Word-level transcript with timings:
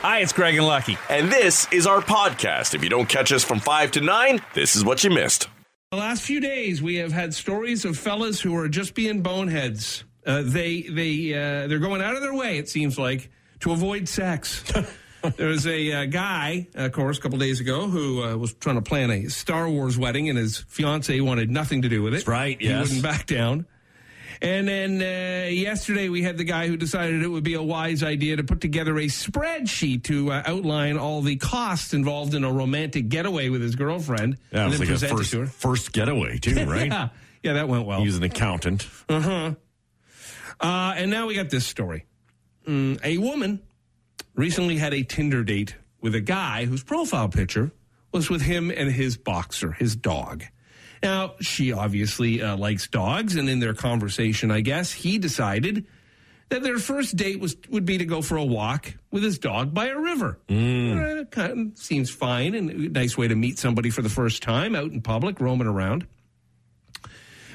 Hi, 0.00 0.20
it's 0.20 0.32
Greg 0.32 0.54
and 0.56 0.66
Lucky. 0.66 0.96
And 1.10 1.30
this 1.30 1.66
is 1.72 1.86
our 1.86 2.00
podcast. 2.00 2.74
If 2.74 2.84
you 2.84 2.88
don't 2.88 3.08
catch 3.08 3.32
us 3.32 3.42
from 3.42 3.58
5 3.58 3.90
to 3.92 4.00
9, 4.00 4.40
this 4.54 4.76
is 4.76 4.84
what 4.84 5.02
you 5.02 5.10
missed. 5.10 5.48
The 5.90 5.96
last 5.96 6.22
few 6.22 6.40
days, 6.40 6.80
we 6.82 6.96
have 6.96 7.12
had 7.12 7.34
stories 7.34 7.84
of 7.84 7.96
fellas 7.98 8.40
who 8.40 8.54
are 8.56 8.68
just 8.68 8.94
being 8.94 9.22
boneheads. 9.22 10.04
Uh, 10.26 10.42
they 10.44 10.82
they 10.82 11.32
uh, 11.32 11.66
they're 11.66 11.78
going 11.78 12.02
out 12.02 12.14
of 12.14 12.20
their 12.20 12.34
way. 12.34 12.58
It 12.58 12.68
seems 12.68 12.98
like 12.98 13.30
to 13.60 13.72
avoid 13.72 14.06
sex. 14.08 14.62
there 15.36 15.48
was 15.48 15.66
a 15.66 15.92
uh, 15.92 16.04
guy, 16.04 16.68
of 16.74 16.92
course, 16.92 17.16
a 17.16 17.20
couple 17.22 17.38
days 17.38 17.60
ago 17.60 17.88
who 17.88 18.22
uh, 18.22 18.36
was 18.36 18.52
trying 18.54 18.76
to 18.76 18.82
plan 18.82 19.10
a 19.10 19.28
Star 19.28 19.68
Wars 19.68 19.96
wedding, 19.96 20.28
and 20.28 20.36
his 20.38 20.58
fiance 20.68 21.18
wanted 21.22 21.50
nothing 21.50 21.82
to 21.82 21.88
do 21.88 22.02
with 22.02 22.12
it. 22.12 22.18
That's 22.18 22.28
right, 22.28 22.60
He 22.60 22.68
yes. 22.68 22.82
wouldn't 22.88 23.02
back 23.02 23.24
down. 23.26 23.66
And 24.40 24.68
then 24.68 25.02
uh, 25.02 25.48
yesterday 25.48 26.08
we 26.08 26.22
had 26.22 26.38
the 26.38 26.44
guy 26.44 26.68
who 26.68 26.76
decided 26.76 27.22
it 27.22 27.28
would 27.28 27.44
be 27.44 27.54
a 27.54 27.62
wise 27.62 28.02
idea 28.02 28.36
to 28.36 28.44
put 28.44 28.60
together 28.60 28.96
a 28.98 29.06
spreadsheet 29.06 30.04
to 30.04 30.30
uh, 30.32 30.42
outline 30.46 30.96
all 30.96 31.22
the 31.22 31.36
costs 31.36 31.92
involved 31.92 32.34
in 32.34 32.44
a 32.44 32.52
romantic 32.52 33.08
getaway 33.08 33.48
with 33.48 33.62
his 33.62 33.74
girlfriend. 33.74 34.38
Yeah, 34.52 34.60
it 34.60 34.62
and 34.62 34.70
was 34.70 34.78
then 34.78 34.88
like 34.88 34.88
a 34.88 34.92
present 35.00 35.12
it 35.12 35.16
first, 35.16 35.30
to 35.32 35.40
her. 35.40 35.46
first 35.46 35.92
getaway, 35.92 36.38
too, 36.38 36.64
right? 36.68 36.86
Yeah, 36.88 37.08
yeah, 37.42 37.52
that 37.54 37.68
went 37.68 37.86
well. 37.86 38.00
He 38.00 38.06
was 38.06 38.16
an 38.16 38.22
accountant. 38.22 38.86
Uh, 39.08 39.54
and 40.60 41.10
now 41.10 41.26
we 41.26 41.34
got 41.34 41.50
this 41.50 41.66
story. 41.66 42.04
Mm, 42.66 42.98
a 43.04 43.18
woman 43.18 43.60
recently 44.34 44.76
had 44.76 44.92
a 44.92 45.02
Tinder 45.02 45.44
date 45.44 45.76
with 46.00 46.14
a 46.14 46.20
guy 46.20 46.64
whose 46.64 46.82
profile 46.82 47.28
picture 47.28 47.70
was 48.12 48.28
with 48.30 48.42
him 48.42 48.70
and 48.70 48.90
his 48.90 49.16
boxer, 49.16 49.72
his 49.72 49.94
dog. 49.96 50.44
Now, 51.02 51.34
she 51.40 51.72
obviously 51.72 52.42
uh, 52.42 52.56
likes 52.56 52.88
dogs, 52.88 53.36
and 53.36 53.48
in 53.48 53.60
their 53.60 53.74
conversation, 53.74 54.50
I 54.50 54.60
guess, 54.60 54.92
he 54.92 55.18
decided 55.18 55.86
that 56.48 56.62
their 56.62 56.78
first 56.78 57.16
date 57.16 57.40
was 57.40 57.56
would 57.68 57.84
be 57.84 57.98
to 57.98 58.04
go 58.04 58.22
for 58.22 58.36
a 58.36 58.44
walk 58.44 58.94
with 59.10 59.22
his 59.22 59.38
dog 59.38 59.74
by 59.74 59.88
a 59.88 59.98
river. 59.98 60.38
Uh, 60.48 61.24
kind 61.24 61.72
of 61.72 61.78
seems 61.78 62.10
fine 62.10 62.54
and 62.54 62.70
a 62.70 62.88
nice 62.88 63.16
way 63.16 63.28
to 63.28 63.34
meet 63.34 63.58
somebody 63.58 63.90
for 63.90 64.02
the 64.02 64.08
first 64.08 64.42
time 64.42 64.74
out 64.74 64.90
in 64.90 65.02
public, 65.02 65.40
roaming 65.40 65.66
around. 65.66 66.06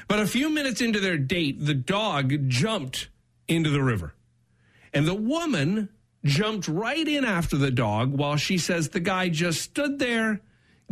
But 0.06 0.20
a 0.20 0.26
few 0.26 0.50
minutes 0.50 0.80
into 0.80 1.00
their 1.00 1.18
date, 1.18 1.64
the 1.64 1.74
dog 1.74 2.48
jumped 2.48 3.08
into 3.48 3.70
the 3.70 3.82
river. 3.82 4.14
And 4.92 5.06
the 5.06 5.14
woman 5.14 5.88
jumped 6.24 6.68
right 6.68 7.06
in 7.06 7.24
after 7.24 7.56
the 7.56 7.70
dog 7.70 8.12
while 8.12 8.36
she 8.36 8.58
says 8.58 8.90
the 8.90 9.00
guy 9.00 9.28
just 9.28 9.60
stood 9.60 9.98
there 9.98 10.40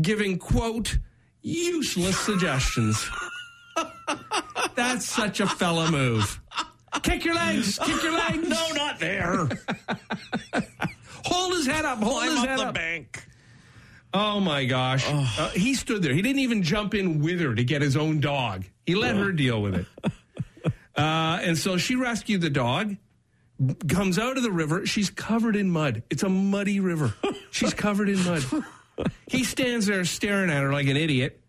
giving, 0.01 0.39
quote, 0.39 0.99
useless 1.43 2.19
suggestions. 2.19 3.09
That's 4.75 5.07
such 5.07 5.41
a 5.41 5.47
fella 5.47 5.91
move. 5.91 6.41
Kick 7.03 7.25
your 7.25 7.35
legs, 7.35 7.79
kick 7.79 8.03
your 8.03 8.13
legs. 8.13 8.49
No, 8.49 8.69
not 8.75 8.99
there. 8.99 9.49
Hold 11.25 11.53
his 11.55 11.67
head 11.67 11.85
up, 11.85 12.03
hold 12.03 12.25
his 12.25 12.39
head 12.45 12.59
up. 12.59 12.75
bank. 12.75 13.25
Oh 14.13 14.41
my 14.41 14.65
gosh. 14.65 15.05
Uh, 15.09 15.49
he 15.51 15.75
stood 15.75 16.03
there. 16.03 16.13
He 16.13 16.21
didn't 16.21 16.41
even 16.41 16.63
jump 16.65 16.95
in 16.95 17.21
with 17.23 17.41
her 17.41 17.55
to 17.55 17.65
get 17.65 17.81
his 17.81 17.97
own 17.97 18.21
dog. 18.21 18.65
He 18.85 18.95
let 18.97 19.15
her 19.17 19.33
deal 19.33 19.63
with 19.63 19.75
it. 19.77 19.87
Uh, 20.95 21.39
and 21.43 21.57
so 21.57 21.79
she 21.79 21.95
rescued 21.97 22.43
the 22.43 22.51
dog, 22.51 22.95
comes 23.89 24.19
out 24.19 24.37
of 24.37 24.43
the 24.43 24.51
river. 24.53 24.85
She's 24.85 25.09
covered 25.09 25.57
in 25.57 25.71
mud. 25.71 26.03
It's 26.11 26.23
a 26.23 26.29
muddy 26.29 26.81
river. 26.81 27.15
She's 27.51 27.73
covered 27.73 28.11
in 28.11 28.23
mud. 28.23 28.45
He 29.27 29.45
stands 29.45 29.87
there 29.87 30.05
staring 30.05 30.51
at 30.51 30.63
her 30.63 30.73
like 30.73 30.87
an 30.87 30.97
idiot. 30.97 31.41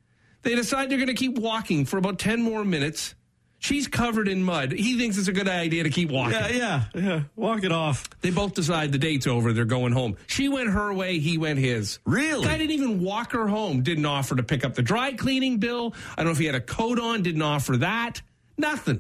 They 0.41 0.55
decide 0.55 0.89
they're 0.89 0.97
going 0.97 1.07
to 1.07 1.13
keep 1.13 1.37
walking 1.37 1.85
for 1.85 1.97
about 1.97 2.19
10 2.19 2.41
more 2.41 2.63
minutes. 2.65 3.15
She's 3.59 3.87
covered 3.87 4.27
in 4.27 4.43
mud. 4.43 4.73
He 4.73 4.97
thinks 4.97 5.17
it's 5.17 5.29
a 5.29 5.31
good 5.31 5.47
idea 5.47 5.83
to 5.83 5.89
keep 5.89 6.11
walking. 6.11 6.33
Yeah, 6.33 6.49
yeah, 6.49 6.83
yeah. 6.93 7.23
Walk 7.37 7.63
it 7.63 7.71
off. 7.71 8.09
They 8.19 8.29
both 8.29 8.55
decide 8.55 8.91
the 8.91 8.97
date's 8.97 9.25
over. 9.25 9.53
They're 9.53 9.63
going 9.63 9.93
home. 9.93 10.17
She 10.27 10.49
went 10.49 10.69
her 10.69 10.93
way. 10.93 11.19
He 11.19 11.37
went 11.37 11.59
his. 11.59 11.99
Really? 12.05 12.45
Guy 12.45 12.57
didn't 12.57 12.71
even 12.71 13.01
walk 13.01 13.31
her 13.31 13.47
home. 13.47 13.81
Didn't 13.81 14.05
offer 14.05 14.35
to 14.35 14.43
pick 14.43 14.65
up 14.65 14.75
the 14.75 14.81
dry 14.81 15.13
cleaning 15.13 15.59
bill. 15.59 15.93
I 16.11 16.15
don't 16.17 16.25
know 16.25 16.31
if 16.31 16.39
he 16.39 16.45
had 16.45 16.55
a 16.55 16.61
coat 16.61 16.99
on. 16.99 17.23
Didn't 17.23 17.41
offer 17.41 17.77
that. 17.77 18.21
Nothing. 18.57 18.99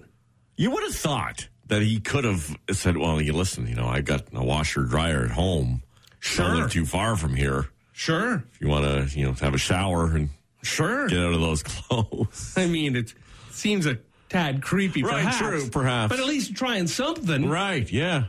You 0.55 0.71
would 0.71 0.83
have 0.83 0.95
thought 0.95 1.49
that 1.67 1.81
he 1.81 1.99
could 1.99 2.23
have 2.23 2.55
said, 2.71 2.95
well, 2.95 3.21
you 3.21 3.33
listen, 3.33 3.67
you 3.67 3.75
know, 3.75 3.87
I 3.87 3.99
got 3.99 4.27
a 4.33 4.45
washer 4.45 4.83
dryer 4.83 5.25
at 5.25 5.31
home. 5.31 5.83
Sure. 6.21 6.55
Live 6.55 6.71
too 6.71 6.85
far 6.85 7.17
from 7.17 7.35
here. 7.35 7.67
Sure. 7.93 8.43
If 8.51 8.59
you 8.59 8.67
want 8.67 8.85
to, 9.09 9.17
you 9.17 9.25
know, 9.25 9.33
have 9.33 9.53
a 9.53 9.57
shower 9.57 10.07
and 10.15 10.29
Sure. 10.63 11.07
get 11.07 11.19
out 11.19 11.33
of 11.33 11.41
those 11.41 11.63
clothes. 11.63 12.53
I 12.57 12.65
mean, 12.65 12.95
it 12.95 13.13
seems 13.51 13.85
a 13.85 13.99
tad 14.29 14.61
creepy, 14.61 15.03
Right, 15.03 15.23
perhaps. 15.23 15.37
true, 15.37 15.69
perhaps. 15.69 16.09
But 16.09 16.19
at 16.19 16.25
least 16.25 16.55
trying 16.55 16.87
something. 16.87 17.47
right, 17.49 17.89
yeah. 17.91 18.25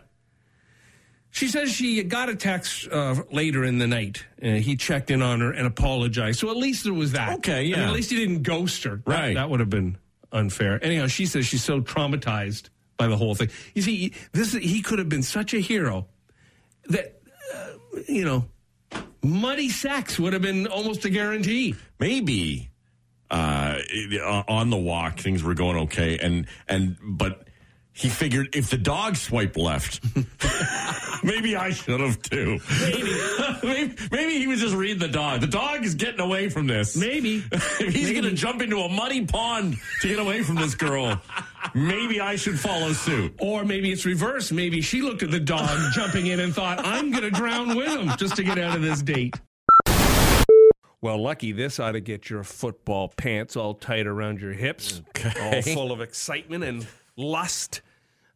She 1.30 1.48
says 1.48 1.72
she 1.72 2.00
got 2.04 2.28
a 2.28 2.36
text 2.36 2.86
uh, 2.92 3.16
later 3.32 3.64
in 3.64 3.78
the 3.78 3.88
night. 3.88 4.24
Uh, 4.40 4.50
he 4.50 4.76
checked 4.76 5.10
in 5.10 5.20
on 5.20 5.40
her 5.40 5.50
and 5.50 5.66
apologized. 5.66 6.38
So 6.38 6.48
at 6.50 6.56
least 6.56 6.84
there 6.84 6.94
was 6.94 7.10
that. 7.12 7.38
Okay, 7.38 7.58
I 7.58 7.62
mean, 7.62 7.70
yeah. 7.70 7.88
at 7.88 7.92
least 7.92 8.10
he 8.10 8.16
didn't 8.16 8.42
ghost 8.42 8.84
her. 8.84 8.96
That- 8.96 9.06
Right. 9.10 9.34
That, 9.34 9.50
would 9.50 9.58
have 9.60 9.70
been 9.70 9.96
unfair. 10.30 10.78
Anyhow, 10.84 11.08
she 11.08 11.26
says 11.26 11.46
she's 11.46 11.64
so 11.64 11.80
traumatized 11.80 12.68
by 12.96 13.08
the 13.08 13.16
whole 13.16 13.34
thing. 13.34 13.48
You 13.74 13.82
see, 13.82 14.12
this 14.30 14.52
he 14.52 14.80
could 14.82 15.00
have 15.00 15.08
been 15.08 15.24
such 15.24 15.54
a 15.54 15.58
hero 15.58 16.06
that 16.86 17.20
uh, 17.52 17.66
you 18.08 18.24
know, 18.24 18.44
muddy 19.22 19.68
sex 19.68 20.18
would 20.18 20.32
have 20.32 20.42
been 20.42 20.66
almost 20.66 21.04
a 21.04 21.10
guarantee. 21.10 21.74
maybe 21.98 22.70
uh, 23.30 23.78
on 24.48 24.70
the 24.70 24.76
walk 24.76 25.18
things 25.18 25.42
were 25.42 25.54
going 25.54 25.76
okay, 25.76 26.18
and 26.18 26.46
and 26.68 26.96
but 27.02 27.44
he 27.92 28.08
figured 28.08 28.54
if 28.54 28.70
the 28.70 28.76
dog 28.76 29.16
swiped 29.16 29.56
left, 29.56 30.00
maybe 31.24 31.56
I 31.56 31.70
should 31.70 32.00
have 32.00 32.20
too. 32.22 32.58
Maybe. 33.62 33.94
maybe 34.10 34.38
he 34.38 34.46
was 34.46 34.60
just 34.60 34.74
reading 34.74 34.98
the 34.98 35.08
dog. 35.08 35.40
The 35.40 35.46
dog 35.46 35.84
is 35.84 35.94
getting 35.94 36.20
away 36.20 36.48
from 36.48 36.66
this. 36.66 36.96
Maybe. 36.96 37.44
he's 37.78 38.10
going 38.10 38.24
to 38.24 38.34
jump 38.34 38.60
into 38.60 38.78
a 38.78 38.88
muddy 38.88 39.24
pond 39.24 39.76
to 40.02 40.08
get 40.08 40.18
away 40.18 40.42
from 40.42 40.56
this 40.56 40.74
girl, 40.74 41.20
maybe 41.74 42.20
I 42.20 42.36
should 42.36 42.58
follow 42.58 42.92
suit. 42.92 43.34
Or 43.40 43.64
maybe 43.64 43.92
it's 43.92 44.06
reverse. 44.06 44.52
Maybe 44.52 44.80
she 44.80 45.02
looked 45.02 45.22
at 45.22 45.30
the 45.30 45.40
dog 45.40 45.78
jumping 45.92 46.28
in 46.28 46.40
and 46.40 46.54
thought, 46.54 46.84
I'm 46.84 47.10
going 47.10 47.24
to 47.24 47.30
drown 47.30 47.76
with 47.76 47.88
him 47.88 48.10
just 48.16 48.36
to 48.36 48.44
get 48.44 48.58
out 48.58 48.76
of 48.76 48.82
this 48.82 49.02
date. 49.02 49.34
Well, 51.00 51.22
lucky 51.22 51.52
this 51.52 51.78
ought 51.78 51.92
to 51.92 52.00
get 52.00 52.30
your 52.30 52.42
football 52.44 53.08
pants 53.08 53.56
all 53.56 53.74
tight 53.74 54.06
around 54.06 54.40
your 54.40 54.54
hips, 54.54 55.02
all 55.42 55.60
full 55.60 55.92
of 55.92 56.00
excitement 56.00 56.64
and 56.64 56.86
lust. 57.16 57.82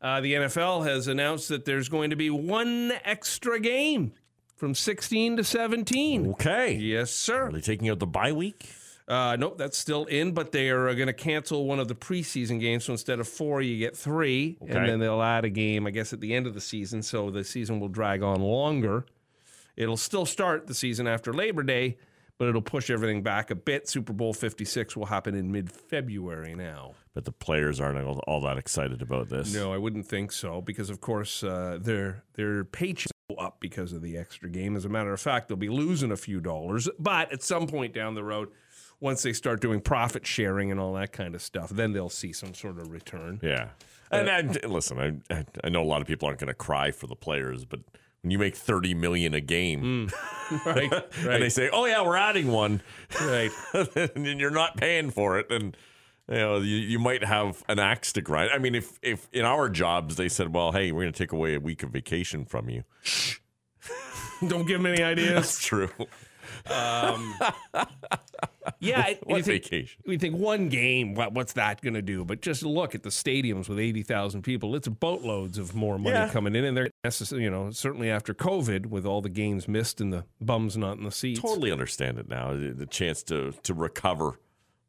Uh, 0.02 0.20
the 0.20 0.34
NFL 0.34 0.86
has 0.86 1.08
announced 1.08 1.48
that 1.48 1.64
there's 1.64 1.88
going 1.88 2.10
to 2.10 2.16
be 2.16 2.28
one 2.28 2.92
extra 3.04 3.58
game 3.58 4.12
from 4.54 4.74
16 4.74 5.38
to 5.38 5.44
17. 5.44 6.30
Okay. 6.32 6.74
Yes, 6.74 7.10
sir. 7.10 7.46
Are 7.46 7.52
they 7.52 7.60
taking 7.60 7.88
out 7.88 8.00
the 8.00 8.06
bye 8.06 8.32
week? 8.32 8.68
Uh, 9.08 9.36
nope, 9.38 9.56
that's 9.56 9.78
still 9.78 10.04
in, 10.04 10.32
but 10.32 10.52
they 10.52 10.68
are 10.68 10.94
going 10.94 11.06
to 11.06 11.14
cancel 11.14 11.64
one 11.64 11.80
of 11.80 11.88
the 11.88 11.94
preseason 11.94 12.60
games. 12.60 12.84
So 12.84 12.92
instead 12.92 13.20
of 13.20 13.26
four, 13.26 13.62
you 13.62 13.78
get 13.78 13.96
three, 13.96 14.58
Okay. 14.62 14.76
and 14.76 14.86
then 14.86 14.98
they'll 14.98 15.22
add 15.22 15.46
a 15.46 15.50
game, 15.50 15.86
I 15.86 15.90
guess, 15.90 16.12
at 16.12 16.20
the 16.20 16.34
end 16.34 16.46
of 16.46 16.52
the 16.52 16.60
season. 16.60 17.02
So 17.02 17.30
the 17.30 17.42
season 17.42 17.80
will 17.80 17.88
drag 17.88 18.22
on 18.22 18.42
longer. 18.42 19.06
It'll 19.76 19.96
still 19.96 20.26
start 20.26 20.66
the 20.66 20.74
season 20.74 21.06
after 21.06 21.32
Labor 21.32 21.62
Day, 21.62 21.96
but 22.36 22.48
it'll 22.48 22.60
push 22.60 22.90
everything 22.90 23.22
back 23.22 23.50
a 23.50 23.54
bit. 23.54 23.88
Super 23.88 24.12
Bowl 24.12 24.34
56 24.34 24.94
will 24.94 25.06
happen 25.06 25.34
in 25.34 25.50
mid 25.50 25.70
February 25.72 26.54
now. 26.54 26.92
But 27.14 27.24
the 27.24 27.32
players 27.32 27.80
aren't 27.80 27.98
all, 28.06 28.18
all 28.26 28.40
that 28.42 28.58
excited 28.58 29.00
about 29.00 29.28
this. 29.30 29.54
No, 29.54 29.72
I 29.72 29.78
wouldn't 29.78 30.06
think 30.06 30.32
so 30.32 30.60
because, 30.60 30.90
of 30.90 31.00
course, 31.00 31.42
uh, 31.42 31.78
their 31.80 32.24
their 32.34 32.62
paychecks 32.64 33.08
go 33.30 33.36
up 33.36 33.58
because 33.58 33.92
of 33.92 34.02
the 34.02 34.16
extra 34.18 34.48
game. 34.50 34.76
As 34.76 34.84
a 34.84 34.88
matter 34.88 35.12
of 35.14 35.20
fact, 35.20 35.48
they'll 35.48 35.56
be 35.56 35.68
losing 35.70 36.12
a 36.12 36.16
few 36.16 36.40
dollars. 36.40 36.88
But 36.98 37.32
at 37.32 37.42
some 37.42 37.66
point 37.66 37.92
down 37.94 38.14
the 38.14 38.22
road, 38.22 38.50
once 39.00 39.22
they 39.22 39.32
start 39.32 39.60
doing 39.60 39.80
profit 39.80 40.26
sharing 40.26 40.70
and 40.70 40.80
all 40.80 40.92
that 40.94 41.12
kind 41.12 41.34
of 41.34 41.42
stuff, 41.42 41.70
then 41.70 41.92
they'll 41.92 42.08
see 42.08 42.32
some 42.32 42.54
sort 42.54 42.78
of 42.78 42.90
return. 42.90 43.40
Yeah. 43.42 43.68
And, 44.10 44.28
uh, 44.28 44.32
and 44.32 44.72
listen, 44.72 45.22
I 45.30 45.44
I 45.62 45.68
know 45.68 45.82
a 45.82 45.84
lot 45.84 46.00
of 46.00 46.06
people 46.06 46.26
aren't 46.26 46.40
going 46.40 46.48
to 46.48 46.54
cry 46.54 46.90
for 46.90 47.06
the 47.06 47.16
players, 47.16 47.64
but 47.64 47.80
when 48.22 48.30
you 48.30 48.38
make 48.38 48.56
thirty 48.56 48.94
million 48.94 49.34
a 49.34 49.40
game, 49.40 50.10
mm. 50.10 50.64
Right, 50.66 50.90
and 51.18 51.42
they 51.42 51.50
say, 51.50 51.68
"Oh 51.70 51.84
yeah, 51.84 52.02
we're 52.02 52.16
adding 52.16 52.48
one," 52.48 52.80
right. 53.20 53.50
and 53.94 54.40
you're 54.40 54.50
not 54.50 54.78
paying 54.78 55.10
for 55.10 55.38
it, 55.38 55.50
then 55.50 55.74
you 56.26 56.34
know 56.36 56.56
you, 56.56 56.76
you 56.76 56.98
might 56.98 57.22
have 57.22 57.62
an 57.68 57.78
axe 57.78 58.14
to 58.14 58.22
grind. 58.22 58.50
I 58.50 58.56
mean, 58.58 58.74
if 58.74 58.98
if 59.02 59.28
in 59.30 59.44
our 59.44 59.68
jobs 59.68 60.16
they 60.16 60.30
said, 60.30 60.54
"Well, 60.54 60.72
hey, 60.72 60.90
we're 60.90 61.02
going 61.02 61.12
to 61.12 61.18
take 61.18 61.32
away 61.32 61.54
a 61.54 61.60
week 61.60 61.82
of 61.82 61.90
vacation 61.90 62.46
from 62.46 62.70
you," 62.70 62.84
Don't 64.46 64.66
give 64.66 64.82
them 64.82 64.86
any 64.86 65.02
ideas. 65.02 65.34
that's 65.34 65.64
true. 65.64 65.90
Um, 66.66 67.34
Yeah, 68.80 69.00
I- 69.00 69.18
What 69.24 69.44
think, 69.44 69.64
vacation? 69.64 70.02
We 70.06 70.18
think 70.18 70.36
one 70.36 70.68
game. 70.68 71.14
What, 71.14 71.32
what's 71.32 71.54
that 71.54 71.80
going 71.80 71.94
to 71.94 72.02
do? 72.02 72.24
But 72.24 72.42
just 72.42 72.62
look 72.62 72.94
at 72.94 73.02
the 73.02 73.08
stadiums 73.08 73.68
with 73.68 73.78
eighty 73.78 74.02
thousand 74.02 74.42
people. 74.42 74.76
It's 74.76 74.86
boatloads 74.88 75.58
of 75.58 75.74
more 75.74 75.98
money 75.98 76.14
Yeah. 76.16 76.28
coming 76.28 76.54
in, 76.54 76.64
and 76.64 76.76
they're 76.76 76.90
necessarily, 77.02 77.44
you 77.44 77.50
know, 77.50 77.70
certainly 77.70 78.10
after 78.10 78.34
COVID, 78.34 78.86
with 78.86 79.06
all 79.06 79.20
the 79.22 79.30
games 79.30 79.66
missed 79.66 80.00
and 80.00 80.12
the 80.12 80.24
bums 80.40 80.76
not 80.76 80.98
in 80.98 81.04
the 81.04 81.10
seats. 81.10 81.40
Totally 81.40 81.72
understand 81.72 82.18
it 82.18 82.28
now. 82.28 82.52
The 82.54 82.86
chance 82.86 83.22
to 83.24 83.52
to 83.62 83.74
recover 83.74 84.38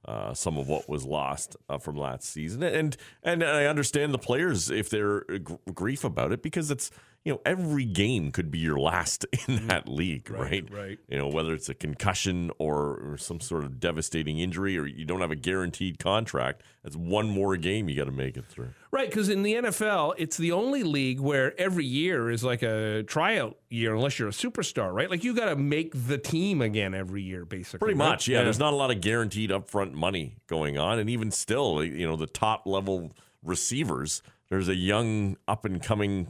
uh, 0.06 0.34
some 0.34 0.58
of 0.58 0.68
what 0.68 0.88
was 0.90 1.06
lost 1.06 1.56
uh, 1.70 1.78
from 1.78 1.98
last 1.98 2.24
season, 2.26 2.62
and 2.64 2.96
and 3.24 3.44
I 3.44 3.66
understand 3.66 4.14
the 4.14 4.18
players 4.20 4.70
if 4.70 4.90
they're 4.90 5.22
gr- 5.22 5.56
grief 5.74 6.04
about 6.04 6.32
it 6.32 6.44
because 6.44 6.70
it's 6.70 6.92
you 7.26 7.34
know, 7.34 7.42
every 7.46 7.86
game 7.86 8.32
could 8.32 8.50
be 8.50 8.60
your 8.60 8.80
last 8.80 9.26
in 9.48 9.68
that 9.68 9.88
league, 9.88 10.30
right? 10.30 10.66
Mm-hmm. 10.66 10.76
right. 10.76 11.00
You 11.10 11.18
know, 11.18 11.28
whether 11.28 11.54
it's 11.54 11.70
a 11.70 11.74
concussion 11.74 12.50
or, 12.60 13.12
or 13.12 13.18
some 13.18 13.40
sort 13.42 13.66
of 13.66 13.80
devastating 13.80 14.40
injury, 14.40 14.78
or 14.78 14.86
you 14.86 15.06
don't 15.06 15.22
have 15.22 15.32
a 15.32 15.36
guaranteed 15.36 16.00
contract. 16.00 16.64
That's 16.84 16.96
one 16.96 17.30
more 17.30 17.58
game 17.58 17.90
you 17.90 17.96
got 17.96 18.06
to 18.06 18.12
make 18.12 18.38
it 18.38 18.46
through. 18.46 18.70
Right, 18.92 19.10
because 19.10 19.30
in 19.30 19.44
the 19.44 19.56
NFL, 19.56 20.16
it's 20.18 20.38
the 20.38 20.54
only 20.54 20.84
league 20.84 21.20
where 21.20 21.60
every 21.60 21.86
year 21.86 22.32
is 22.32 22.44
like 22.44 22.64
a 22.64 23.04
tryout 23.04 23.58
year, 23.70 23.94
unless 23.94 24.18
you're 24.18 24.30
a 24.30 24.32
superstar, 24.32 24.92
right? 24.94 25.10
Like 25.10 25.24
you 25.24 25.36
got 25.36 25.50
to 25.50 25.56
make 25.56 25.92
the 26.08 26.18
team 26.18 26.62
again 26.62 26.94
every 26.94 27.22
year, 27.22 27.46
basically. 27.46 27.80
Pretty 27.80 28.00
right? 28.00 28.10
much, 28.10 28.28
yeah. 28.28 28.44
There's 28.44 28.60
not 28.60 28.74
a 28.74 28.78
lot 28.78 28.92
of 28.92 29.02
guaranteed 29.02 29.50
upfront 29.50 29.94
money 29.94 30.38
going 30.48 30.78
on, 30.78 31.00
and 31.00 31.10
even 31.10 31.32
still, 31.32 31.84
you 31.84 32.08
know, 32.08 32.16
the 32.16 32.28
top 32.28 32.66
level 32.66 33.12
receivers. 33.44 34.22
There's 34.50 34.68
a 34.68 34.76
young, 34.76 35.38
up 35.48 35.66
and 35.66 35.82
coming, 35.82 36.28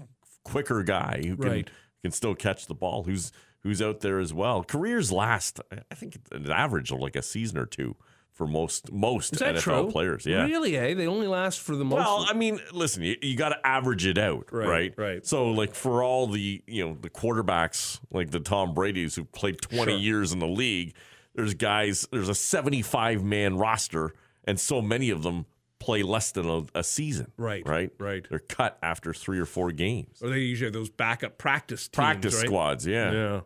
quicker 0.49 0.83
guy 0.83 1.21
who 1.25 1.35
can 1.37 1.49
Right. 1.51 1.69
can 2.01 2.11
still 2.11 2.35
catch 2.35 2.67
the 2.67 2.75
ball. 2.75 3.03
Who's 3.03 3.31
who's 3.63 3.81
out 3.81 3.99
there 4.01 4.19
as 4.19 4.33
well. 4.33 4.63
Careers 4.63 5.11
last, 5.11 5.59
I 5.91 5.95
think, 5.95 6.17
an 6.31 6.49
average 6.49 6.91
of 6.91 6.99
like 6.99 7.15
a 7.15 7.21
season 7.21 7.57
or 7.57 7.65
two 7.65 7.95
for 8.31 8.47
most 8.47 8.89
most 8.91 9.33
NFL 9.33 9.59
true? 9.61 9.91
players. 9.91 10.25
Yeah. 10.25 10.45
Really, 10.45 10.77
eh? 10.77 10.93
They 10.93 11.07
only 11.07 11.27
last 11.27 11.59
for 11.59 11.75
the 11.75 11.83
most. 11.83 11.97
Well, 11.97 12.25
I 12.29 12.33
mean, 12.33 12.59
listen, 12.71 13.03
you, 13.03 13.17
you 13.21 13.35
got 13.35 13.49
to 13.49 13.67
average 13.67 14.05
it 14.05 14.17
out, 14.17 14.47
Right, 14.53 14.67
right, 14.67 14.93
right. 14.97 15.25
So, 15.25 15.49
like 15.51 15.75
for 15.75 16.01
all 16.03 16.27
the 16.27 16.63
you 16.65 16.85
know 16.85 16.97
the 17.01 17.09
quarterbacks 17.09 17.99
like 18.11 18.31
the 18.31 18.39
Tom 18.39 18.73
Brady's 18.73 19.15
who 19.15 19.25
played 19.25 19.61
twenty 19.61 19.91
Sure. 19.93 19.99
years 19.99 20.31
in 20.31 20.39
the 20.39 20.47
league, 20.47 20.93
there's 21.35 21.53
guys, 21.53 22.07
there's 22.13 22.29
a 22.29 22.35
seventy-five 22.35 23.23
man 23.25 23.57
roster, 23.57 24.13
and 24.45 24.57
so 24.59 24.81
many 24.81 25.09
of 25.09 25.21
them 25.23 25.45
play 25.89 26.03
less 26.03 26.31
than 26.31 26.49
a, 26.49 26.63
a 26.75 26.83
season, 26.83 27.31
Right, 27.37 27.65
Right, 27.67 27.91
right. 27.99 28.25
They're 28.29 28.39
cut 28.39 28.77
after 28.83 29.13
three 29.13 29.39
or 29.39 29.45
four 29.45 29.71
games. 29.71 30.21
or 30.21 30.29
they 30.29 30.39
usually 30.39 30.67
have 30.67 30.73
those 30.73 30.89
backup 30.89 31.37
practice 31.37 31.87
teams, 31.87 31.95
Practice 31.95 32.35
right? 32.35 32.45
squads, 32.45 32.85
yeah. 32.87 33.11
Yeah. 33.11 33.41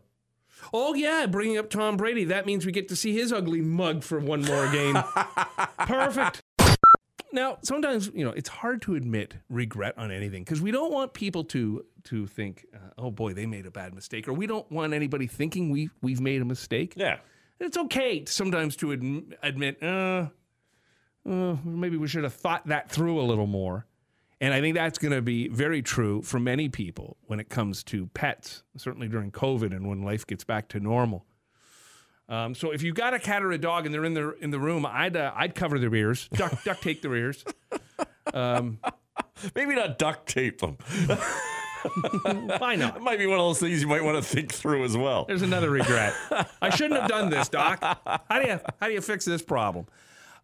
Oh 0.74 0.94
yeah, 0.94 1.26
bringing 1.26 1.58
up 1.58 1.70
Tom 1.70 1.98
Brady. 1.98 2.24
That 2.26 2.46
means 2.46 2.66
we 2.66 2.72
get 2.72 2.88
to 2.90 2.96
see 2.96 3.14
his 3.14 3.34
ugly 3.34 3.60
mug 3.62 4.02
for 4.04 4.20
one 4.20 4.44
more 4.46 4.70
game. 4.72 4.98
Perfect. 5.80 6.42
Now, 7.34 7.58
sometimes 7.64 8.12
you 8.14 8.24
know 8.24 8.32
it's 8.32 8.48
hard 8.50 8.82
to 8.84 8.96
admit 8.96 9.34
regret 9.50 9.98
on 9.98 10.12
anything 10.12 10.44
because 10.44 10.62
we 10.62 10.72
don't 10.72 10.92
want 10.94 11.14
people 11.14 11.44
to 11.46 11.84
to 12.06 12.28
think, 12.28 12.66
uh, 12.74 12.78
"Oh 12.98 13.12
boy, 13.12 13.34
they 13.34 13.46
made 13.46 13.66
a 13.66 13.72
bad 13.72 13.94
mistake," 13.94 14.28
or 14.28 14.34
we 14.34 14.46
don't 14.48 14.70
want 14.72 14.94
anybody 14.94 15.28
thinking 15.28 15.70
we 15.72 15.90
we've 16.02 16.22
made 16.22 16.42
a 16.42 16.46
mistake. 16.46 16.94
yeah. 16.96 17.18
It's 17.60 17.78
okay 17.78 18.24
sometimes 18.26 18.76
to 18.78 18.88
adm- 18.88 19.34
admit, 19.42 19.82
uh, 19.82 20.28
uh, 21.30 21.56
maybe 21.64 21.98
we 21.98 22.08
should 22.08 22.24
have 22.24 22.34
thought 22.34 22.68
that 22.68 22.90
through 22.90 23.20
a 23.20 23.24
little 23.24 23.48
more. 23.48 23.86
And 24.42 24.54
I 24.54 24.60
think 24.60 24.76
that's 24.76 24.98
going 24.98 25.14
to 25.14 25.22
be 25.22 25.48
very 25.48 25.82
true 25.82 26.22
for 26.22 26.40
many 26.40 26.68
people 26.68 27.16
when 27.28 27.40
it 27.40 27.50
comes 27.50 27.82
to 27.86 28.08
pets, 28.08 28.64
certainly 28.76 29.08
during 29.08 29.32
COVID 29.32 29.72
and 29.74 29.88
when 29.88 30.02
life 30.02 30.28
gets 30.28 30.44
back 30.44 30.68
to 30.70 30.80
normal. 30.82 31.26
Um, 32.28 32.54
so 32.56 32.72
if 32.72 32.84
you've 32.84 32.96
got 32.96 33.14
a 33.14 33.20
cat 33.20 33.44
or 33.44 33.52
a 33.52 33.58
dog 33.58 33.86
and 33.86 33.94
they're 33.94 34.04
in 34.06 34.14
the 34.14 34.32
in 34.40 34.52
the 34.52 34.60
room, 34.60 34.86
I'd 34.86 35.16
uh, 35.16 35.32
I'd 35.36 35.56
cover 35.56 35.80
their 35.80 35.94
ears, 35.94 36.30
duct, 36.34 36.64
duct 36.66 36.82
tape 36.82 37.02
their 37.02 37.16
ears. 37.16 37.46
Maybe 38.34 39.76
not 39.76 39.98
duct 39.98 40.28
tape 40.28 40.60
them. 40.60 40.78
Why 42.58 42.76
not? 42.76 42.96
That 42.96 43.02
might 43.02 43.20
be 43.20 43.28
one 43.28 43.40
of 43.40 43.46
those 43.46 43.60
things 43.60 43.82
you 43.82 43.88
might 43.88 44.04
want 44.04 44.18
to 44.18 44.24
think 44.24 44.52
through 44.52 44.86
as 44.86 44.96
well. 44.96 45.26
There's 45.26 45.42
another 45.42 45.70
regret. 45.70 46.14
I 46.62 46.70
shouldn't 46.70 47.00
have 47.00 47.10
done 47.10 47.30
this, 47.30 47.50
Doc. 47.50 47.80
How 47.82 48.42
do 48.42 48.48
you 48.48 48.60
how 48.80 48.88
do 48.88 48.94
you 48.94 49.02
fix 49.02 49.26
this 49.26 49.42
problem? 49.42 49.88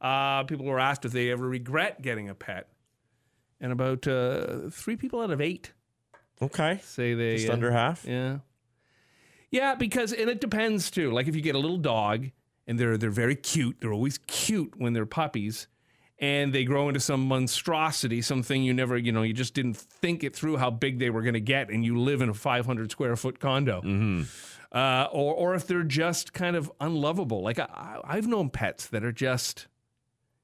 Uh, 0.01 0.43
people 0.45 0.65
were 0.65 0.79
asked 0.79 1.03
if 1.05 1.11
they 1.11 1.29
ever 1.31 1.47
regret 1.47 2.01
getting 2.01 2.29
a 2.29 2.35
pet, 2.35 2.67
and 3.59 3.71
about 3.71 4.07
uh, 4.07 4.69
three 4.71 4.95
people 4.95 5.19
out 5.21 5.31
of 5.31 5.41
eight 5.41 5.73
Okay, 6.41 6.79
say 6.83 7.13
they 7.15 7.35
just 7.37 7.49
uh, 7.49 7.53
under 7.53 7.71
half. 7.71 8.05
Yeah, 8.05 8.37
yeah, 9.51 9.75
because 9.75 10.13
and 10.13 10.29
it 10.29 10.39
depends 10.41 10.89
too. 10.91 11.11
Like 11.11 11.27
if 11.27 11.35
you 11.35 11.41
get 11.41 11.55
a 11.55 11.59
little 11.59 11.77
dog 11.77 12.27
and 12.67 12.79
they're 12.79 12.97
they're 12.97 13.09
very 13.09 13.35
cute, 13.35 13.77
they're 13.81 13.93
always 13.93 14.17
cute 14.27 14.73
when 14.77 14.93
they're 14.93 15.05
puppies. 15.05 15.67
And 16.21 16.51
they 16.51 16.65
grow 16.65 16.89
into 16.89 16.99
some 16.99 17.29
monstrosity, 17.29 18.21
something 18.21 18.61
you 18.61 18.73
never, 18.73 18.97
you 18.97 19.13
know, 19.13 19.21
you 19.21 19.31
just 19.33 19.53
didn't 19.53 19.77
think 19.77 20.21
it 20.25 20.35
through 20.35 20.57
how 20.57 20.69
big 20.69 20.99
they 20.99 21.09
were 21.09 21.21
going 21.21 21.35
to 21.35 21.39
get, 21.39 21.69
and 21.69 21.85
you 21.85 21.97
live 21.97 22.21
in 22.21 22.27
a 22.27 22.33
500 22.33 22.91
square 22.91 23.15
foot 23.15 23.39
condo. 23.39 23.79
uh, 24.73 25.07
or 25.13 25.33
or 25.33 25.55
if 25.55 25.65
they're 25.65 25.83
just 25.83 26.33
kind 26.33 26.57
of 26.57 26.69
unlovable. 26.81 27.41
Like 27.41 27.57
I- 27.57 28.01
I've 28.03 28.27
known 28.27 28.49
pets 28.49 28.87
that 28.87 29.01
are 29.05 29.13
just, 29.13 29.67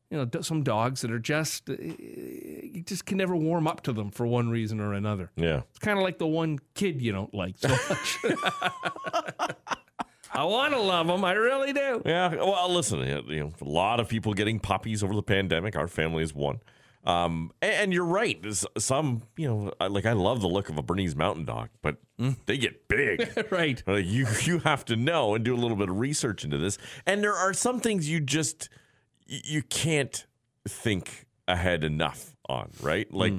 you 0.10 0.18
know, 0.18 0.42
some 0.42 0.64
dogs 0.64 1.02
that 1.02 1.12
are 1.12 1.20
just, 1.20 1.70
uh, 1.70 1.76
you 1.80 2.84
just 2.86 3.06
can 3.06 3.18
never 3.18 3.36
warm 3.36 3.68
up 3.68 3.82
to 3.82 3.94
them 3.94 4.12
for 4.12 4.28
one 4.28 4.50
reason 4.50 4.80
or 4.80 4.94
another. 4.94 5.32
Yeah. 5.36 5.62
It's 5.70 5.80
kind 5.80 5.98
of 5.98 6.04
like 6.04 6.20
the 6.20 6.28
one 6.28 6.60
kid 6.76 7.02
you 7.02 7.12
don't 7.12 7.34
like 7.34 7.58
so 7.58 7.70
much. 7.70 8.18
I 10.32 10.44
want 10.44 10.74
to 10.74 10.80
love 10.80 11.08
them, 11.08 11.24
I 11.24 11.32
really 11.34 11.74
do. 11.74 12.02
Yeah. 12.06 12.36
Well, 12.36 12.72
listen, 12.72 13.00
you 13.28 13.40
know, 13.40 13.54
a 13.62 13.66
lot 13.66 14.00
of 14.00 14.10
people 14.10 14.34
getting 14.34 14.60
puppies 14.60 15.02
over 15.04 15.16
the 15.16 15.24
pandemic. 15.24 15.76
Our 15.76 15.88
family 15.88 16.24
is 16.24 16.34
one. 16.34 16.60
Um, 17.06 17.52
and, 17.62 17.94
you're 17.94 18.04
right. 18.04 18.44
Some, 18.78 19.24
you 19.38 19.48
know, 19.48 19.88
like 19.88 20.06
I 20.06 20.14
love 20.14 20.42
the 20.42 20.48
look 20.48 20.70
of 20.70 20.78
a 20.78 20.82
Bernese 20.82 21.16
Mountain 21.16 21.46
Dog, 21.46 21.70
but 21.82 21.98
they 22.46 22.58
get 22.58 22.88
big. 22.88 23.32
Right. 23.52 23.82
Like, 23.86 24.06
you 24.06 24.26
you 24.42 24.60
have 24.60 24.86
to 24.86 24.96
know 24.96 25.36
and 25.36 25.46
do 25.46 25.54
a 25.54 25.58
little 25.58 25.78
bit 25.78 25.90
of 25.90 26.00
research 26.00 26.44
into 26.44 26.58
this. 26.58 26.78
And 27.06 27.24
there 27.24 27.36
are 27.36 27.54
some 27.54 27.80
things 27.80 28.10
you 28.10 28.20
just 28.20 28.70
you 29.28 29.62
can't 29.64 30.26
think 30.68 31.26
ahead 31.48 31.84
enough 31.84 32.36
on, 32.50 32.70
right? 32.82 33.12
Like, 33.14 33.34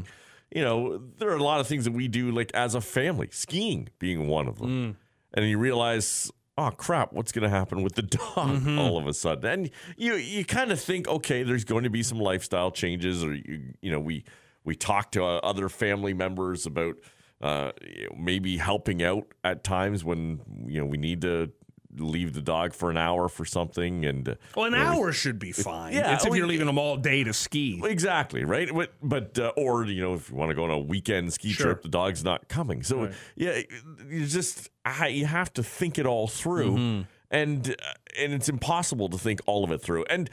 you 0.55 0.63
know, 0.63 0.99
there 1.19 1.31
are 1.31 1.37
a 1.37 1.43
lot 1.43 1.61
of 1.61 1.67
things 1.67 1.85
that 1.85 1.93
we 1.93 2.09
do 2.09 2.31
like 2.31 2.53
as 2.55 2.75
a 2.75 2.81
family, 2.81 3.29
skiing 3.31 3.89
being 3.99 4.29
one 4.29 4.49
of 4.49 4.59
them. 4.59 4.97
And 5.35 5.49
you 5.49 5.59
realize, 5.59 6.31
oh 6.57 6.71
crap, 6.71 7.13
what's 7.13 7.33
going 7.33 7.43
to 7.43 7.49
happen 7.51 7.83
with 7.83 7.95
the 7.95 8.03
dog 8.37 8.67
all 8.79 8.97
of 8.97 9.07
a 9.07 9.13
sudden? 9.15 9.45
And 9.47 9.71
you 9.97 10.15
you 10.15 10.45
kind 10.45 10.73
of 10.73 10.81
think, 10.81 11.09
okay, 11.09 11.43
there's 11.43 11.65
going 11.65 11.85
to 11.85 11.91
be 11.91 12.03
some 12.03 12.19
lifestyle 12.19 12.71
changes, 12.71 13.23
or 13.23 13.35
you 13.35 13.75
you 13.83 13.91
know, 13.91 14.01
we 14.01 14.25
we 14.65 14.75
talk 14.75 15.13
to 15.13 15.25
uh, 15.25 15.41
other 15.43 15.69
family 15.69 16.15
members 16.15 16.67
about 16.67 16.97
uh, 17.41 17.73
maybe 18.17 18.57
helping 18.57 19.03
out 19.03 19.27
at 19.45 19.63
times 19.63 20.05
when 20.05 20.41
you 20.67 20.81
know 20.81 20.87
we 20.87 20.97
need 20.97 21.21
to 21.23 21.51
leave 21.97 22.33
the 22.35 22.43
dog 22.43 22.75
for 22.75 22.91
an 22.91 22.97
hour 22.97 23.29
for 23.29 23.45
something 23.45 24.05
and 24.05 24.29
uh, 24.29 24.35
Well, 24.57 24.67
an 24.67 24.73
you 24.73 24.79
know, 24.79 24.85
hour 24.85 25.13
should 25.13 25.39
be 25.39 25.53
fine. 25.53 25.93
Yeah, 25.95 26.15
it's 26.15 26.25
if 26.27 26.35
you're 26.35 26.47
leaving 26.47 26.67
them 26.67 26.79
all 26.79 26.97
day 26.97 27.25
to 27.25 27.33
ski. 27.33 27.81
Exactly 27.85 28.45
right, 28.45 28.69
but 28.75 28.93
but 29.03 29.39
uh, 29.39 29.53
or 29.57 29.85
you 29.87 30.03
know 30.03 30.15
if 30.15 30.31
you 30.31 30.37
want 30.37 30.51
to 30.51 30.55
go 30.55 30.65
on 30.65 30.71
a 30.71 30.79
weekend 30.79 31.33
ski 31.33 31.53
Sure. 31.53 31.67
trip, 31.67 31.83
the 31.83 31.89
dog's 31.89 32.23
not 32.25 32.49
coming. 32.49 32.83
So 32.83 33.05
Right. 33.05 33.15
yeah, 33.37 33.61
you 34.09 34.27
just 34.27 34.69
I, 34.85 35.09
you 35.09 35.27
have 35.27 35.53
to 35.55 35.63
think 35.63 35.99
it 35.99 36.07
all 36.07 36.27
through, 36.29 36.73
Mm-hmm. 36.77 37.03
and 37.31 37.71
uh, 37.71 37.93
and 38.19 38.33
it's 38.33 38.49
impossible 38.49 39.09
to 39.11 39.19
think 39.19 39.41
all 39.47 39.65
of 39.65 39.71
it 39.71 39.81
through. 39.83 40.05
And 40.11 40.29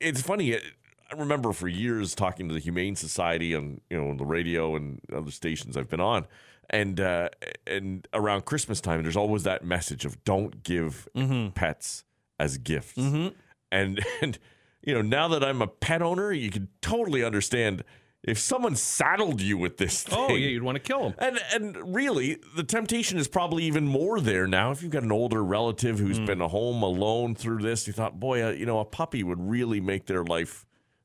it's 0.00 0.20
funny. 0.22 0.56
I 0.56 1.16
remember 1.16 1.52
for 1.52 1.68
years 1.68 2.14
talking 2.14 2.48
to 2.48 2.54
the 2.54 2.60
Humane 2.60 2.96
Society 2.96 3.54
on 3.54 3.80
you 3.90 3.96
know 3.98 4.08
on 4.10 4.16
the 4.16 4.24
radio 4.26 4.74
and 4.74 5.00
other 5.14 5.30
stations 5.30 5.76
I've 5.76 5.88
been 5.88 6.00
on, 6.00 6.26
and 6.70 7.00
uh, 7.00 7.28
and 7.66 8.06
around 8.12 8.44
Christmas 8.44 8.80
time, 8.80 9.02
there's 9.02 9.16
always 9.16 9.42
that 9.44 9.64
message 9.64 10.04
of 10.04 10.22
don't 10.24 10.62
give 10.62 11.08
Mm-hmm. 11.14 11.50
pets 11.50 12.04
as 12.38 12.58
gifts, 12.58 12.96
and 12.98 13.34
and 14.20 14.38
you 14.82 14.94
know 14.94 15.02
now 15.02 15.28
that 15.28 15.44
I'm 15.44 15.62
a 15.62 15.66
pet 15.66 16.02
owner, 16.02 16.32
you 16.32 16.50
can 16.50 16.68
totally 16.80 17.22
understand 17.24 17.84
if 18.22 18.38
someone 18.38 18.74
saddled 18.74 19.40
you 19.42 19.58
with 19.58 19.76
this 19.76 20.02
thing. 20.02 20.18
Oh, 20.18 20.34
yeah, 20.34 20.48
you'd 20.48 20.62
want 20.62 20.76
to 20.76 20.80
kill 20.82 21.10
them. 21.10 21.14
And 21.18 21.38
and 21.52 21.94
really, 21.94 22.38
the 22.56 22.64
temptation 22.64 23.18
is 23.18 23.28
probably 23.28 23.64
even 23.64 23.86
more 23.86 24.18
there 24.20 24.46
now. 24.46 24.70
If 24.70 24.82
you've 24.82 24.90
got 24.92 25.02
an 25.02 25.12
older 25.12 25.44
relative 25.44 25.98
who's 25.98 26.16
Hmm. 26.18 26.24
been 26.26 26.40
home 26.40 26.82
alone 26.82 27.34
through 27.34 27.58
this, 27.58 27.86
you 27.86 27.92
thought, 27.92 28.18
boy, 28.18 28.42
uh, 28.46 28.50
you 28.50 28.64
know, 28.66 28.78
a 28.80 28.84
puppy 28.86 29.22
would 29.22 29.40
really 29.40 29.80
make 29.80 30.06
their 30.06 30.24
life, 30.24 30.64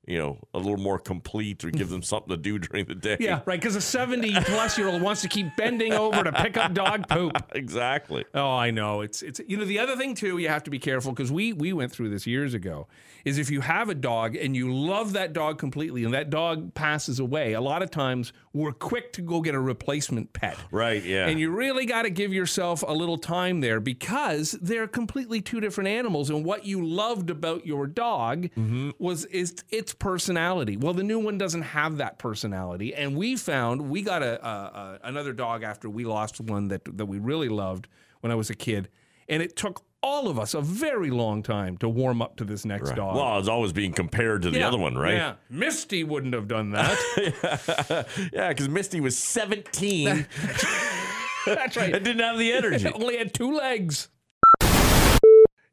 you 0.09 0.17
know, 0.17 0.37
a 0.53 0.57
little 0.57 0.77
more 0.77 0.97
complete 0.99 1.63
or 1.63 1.69
give 1.71 1.89
them 1.89 2.01
something 2.01 2.29
to 2.29 2.37
do 2.37 2.57
during 2.67 2.85
the 2.85 2.95
day. 2.95 3.17
Yeah, 3.19 3.41
right. 3.45 3.59
Because 3.59 3.75
a 3.75 3.81
70 3.81 4.33
plus 4.41 4.77
year 4.77 4.87
old 4.87 5.01
wants 5.01 5.21
to 5.21 5.27
keep 5.27 5.55
bending 5.55 5.93
over 5.93 6.23
to 6.23 6.31
pick 6.31 6.57
up 6.57 6.73
dog 6.73 7.07
poop. 7.07 7.33
exactly. 7.55 8.25
Oh, 8.33 8.51
I 8.51 8.71
know. 8.71 9.01
It's 9.01 9.21
it's 9.21 9.39
you 9.47 9.55
know 9.57 9.65
the 9.65 9.79
other 9.79 9.95
thing 9.95 10.15
too. 10.15 10.37
You 10.39 10.49
have 10.49 10.63
to 10.63 10.71
be 10.71 10.79
careful 10.79 11.11
because 11.11 11.31
we 11.31 11.53
we 11.53 11.71
went 11.73 11.91
through 11.91 12.09
this 12.09 12.25
years 12.27 12.53
ago. 12.53 12.87
Is 13.25 13.37
if 13.37 13.51
you 13.51 13.59
have 13.61 13.89
a 13.89 13.95
dog 13.95 14.35
and 14.37 14.55
you 14.55 14.73
love 14.73 15.13
that 15.13 15.33
dog 15.33 15.59
completely 15.59 16.05
and 16.05 16.13
that 16.13 16.29
dog 16.29 16.73
passes 16.73 17.19
away, 17.19 17.51
a 17.53 17.59
lot 17.61 17.81
of 17.81 17.91
times 17.91 18.31
we're 18.53 18.71
quick 18.71 19.11
to 19.13 19.21
go 19.21 19.41
get 19.41 19.53
a 19.55 19.59
replacement 19.59 20.31
pet. 20.31 20.57
Right. 20.71 21.03
Yeah. 21.03 21.27
And 21.27 21.37
you 21.37 21.51
really 21.51 21.85
got 21.85 22.03
to 22.03 22.09
give 22.09 22.33
yourself 22.33 22.81
a 22.87 22.93
little 22.93 23.17
time 23.17 23.59
there 23.59 23.81
because 23.81 24.53
they're 24.61 24.87
completely 24.87 25.41
two 25.41 25.59
different 25.59 25.89
animals. 25.89 26.29
And 26.29 26.45
what 26.45 26.65
you 26.65 26.83
loved 26.85 27.29
about 27.29 27.65
your 27.65 27.85
dog 27.87 28.39
Mm-hmm. 28.39 28.91
was 28.99 29.25
is 29.25 29.55
its 29.69 29.93
personality. 29.99 30.77
Well, 30.77 30.93
the 30.93 31.03
new 31.03 31.19
one 31.19 31.37
doesn't 31.37 31.61
have 31.61 31.97
that 31.97 32.17
personality. 32.17 32.93
And 32.95 33.15
we 33.15 33.35
found 33.35 33.89
we 33.89 34.01
got 34.01 34.23
a, 34.23 34.43
a, 34.45 34.49
a 34.49 34.99
another 35.03 35.33
dog 35.33 35.63
after 35.63 35.89
we 35.89 36.05
lost 36.05 36.39
one 36.41 36.69
that 36.69 36.81
that 36.97 37.05
we 37.05 37.19
really 37.19 37.49
loved 37.49 37.87
when 38.21 38.31
I 38.31 38.35
was 38.35 38.49
a 38.49 38.55
kid, 38.55 38.89
and 39.27 39.41
it 39.43 39.55
took 39.55 39.83
all 40.01 40.29
of 40.29 40.39
us 40.39 40.53
a 40.53 40.61
very 40.61 41.09
long 41.09 41.43
time 41.43 41.77
to 41.77 41.89
warm 41.89 42.21
up 42.21 42.37
to 42.37 42.45
this 42.45 42.63
next 42.63 42.89
Right. 42.89 42.95
dog. 42.95 43.15
Well, 43.17 43.37
it's 43.37 43.49
always 43.49 43.73
being 43.73 43.91
compared 43.91 44.41
to 44.43 44.49
the 44.49 44.59
Yeah, 44.59 44.69
other 44.69 44.77
one, 44.77 44.97
right? 44.97 45.13
Yeah, 45.15 45.33
Misty 45.49 46.05
wouldn't 46.05 46.33
have 46.33 46.47
done 46.47 46.71
that. 46.71 48.07
Yeah, 48.33 48.47
because 48.49 48.69
Misty 48.69 49.01
was 49.01 49.17
17. 49.17 50.25
That's 51.45 51.75
right. 51.77 51.93
It 51.95 52.03
didn't 52.05 52.19
have 52.21 52.37
the 52.37 52.53
energy. 52.53 52.87
It 52.87 52.93
only 52.95 53.17
had 53.17 53.33
two 53.33 53.53
legs. 53.53 54.07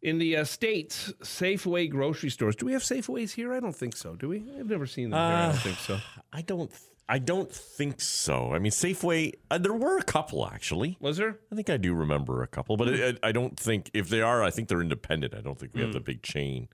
In 0.07 0.19
the 0.19 0.37
uh, 0.37 0.45
States, 0.45 1.13
Safeway 1.21 1.91
grocery 1.91 2.31
stores. 2.31 2.55
Do 2.55 2.65
we 2.67 2.73
have 2.75 2.83
Safeways 2.83 3.33
here? 3.33 3.53
I 3.53 3.59
don't 3.59 3.75
think 3.75 3.97
so. 3.97 4.15
Do 4.15 4.29
we? 4.29 4.45
I've 4.57 4.71
never 4.71 4.87
seen 4.87 5.11
them 5.11 5.19
here. 5.19 5.37
I 5.37 5.47
don't 5.47 5.59
think 5.59 5.79
so. 5.79 5.99
I 6.33 6.43
don't. 6.43 6.71
I 7.09 7.19
don't 7.19 7.51
think 7.51 8.01
so. 8.01 8.53
I 8.53 8.61
mean, 8.61 8.71
Safeway. 8.71 9.33
Uh, 9.51 9.59
there 9.59 9.73
were 9.73 9.99
a 9.99 10.05
couple 10.05 10.47
actually. 10.47 10.97
Was 11.01 11.17
there? 11.17 11.41
I 11.51 11.57
think 11.57 11.71
I 11.71 11.77
do 11.77 11.93
remember 11.93 12.45
a 12.45 12.47
couple, 12.47 12.77
but 12.77 12.89
I, 12.89 13.15
I 13.25 13.33
don't 13.33 13.59
think 13.59 13.91
if 13.95 14.09
they 14.09 14.23
are, 14.23 14.45
I 14.45 14.51
think 14.51 14.69
they're 14.69 14.81
independent. 14.81 15.35
I 15.35 15.41
don't 15.41 15.59
think 15.59 15.75
we 15.75 15.81
have 15.81 15.93
the 15.93 15.99
big 15.99 16.23
chain. 16.23 16.69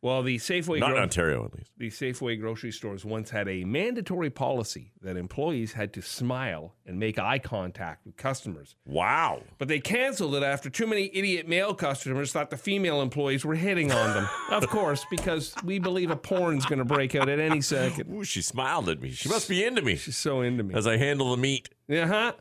Well, 0.00 0.22
the 0.22 0.36
Safeway 0.36 0.78
Not 0.78 0.90
gro- 0.92 1.02
Ontario, 1.02 1.44
at 1.44 1.54
least. 1.54 1.72
the 1.76 1.88
Safeway 1.90 2.38
grocery 2.40 2.70
stores 2.70 3.04
once 3.04 3.30
had 3.30 3.48
a 3.48 3.64
mandatory 3.64 4.30
policy 4.30 4.92
that 5.02 5.16
employees 5.16 5.72
had 5.72 5.92
to 5.94 6.02
smile 6.02 6.76
and 6.86 7.00
make 7.00 7.18
eye 7.18 7.40
contact 7.40 8.06
with 8.06 8.16
customers. 8.16 8.76
Wow. 8.86 9.42
But 9.58 9.66
they 9.66 9.80
canceled 9.80 10.36
it 10.36 10.44
after 10.44 10.70
too 10.70 10.86
many 10.86 11.10
idiot 11.12 11.48
male 11.48 11.74
customers 11.74 12.30
thought 12.32 12.50
the 12.50 12.56
female 12.56 13.02
employees 13.02 13.44
were 13.44 13.56
hitting 13.56 13.90
on 13.90 14.14
them. 14.14 14.28
of 14.52 14.68
course, 14.68 15.04
because 15.10 15.52
we 15.64 15.80
believe 15.80 16.12
a 16.12 16.16
porn's 16.16 16.64
going 16.64 16.78
to 16.78 16.84
break 16.84 17.16
out 17.16 17.28
at 17.28 17.40
any 17.40 17.60
second. 17.60 18.14
Ooh, 18.14 18.22
she 18.22 18.40
smiled 18.40 18.88
at 18.88 19.00
me. 19.00 19.10
She 19.10 19.28
must 19.28 19.48
be 19.48 19.64
into 19.64 19.82
me 19.82 19.96
She's 19.96 20.16
so 20.16 20.42
into 20.42 20.62
me. 20.62 20.76
as 20.76 20.86
I 20.86 20.96
handle 20.96 21.32
the 21.32 21.38
meat. 21.38 21.70
Uh 21.90 22.06
huh. 22.06 22.32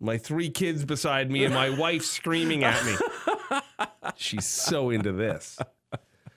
My 0.00 0.16
three 0.16 0.48
kids 0.48 0.86
beside 0.86 1.30
me 1.30 1.44
and 1.44 1.52
my 1.52 1.68
wife 1.68 2.04
screaming 2.04 2.64
at 2.64 2.82
me. 2.86 2.94
She's 4.16 4.46
so 4.46 4.88
into 4.90 5.12
this. 5.12 5.58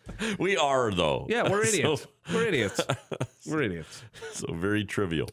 We 0.39 0.57
are 0.57 0.91
though. 0.91 1.25
Yeah, 1.29 1.49
we're 1.49 1.65
So- 1.65 1.73
idiots. 1.77 2.07
We're 2.33 2.45
idiots. 2.45 2.81
We're 3.45 3.61
idiots. 3.63 4.03
So, 4.33 4.53
very 4.53 4.83
trivial. 4.85 5.29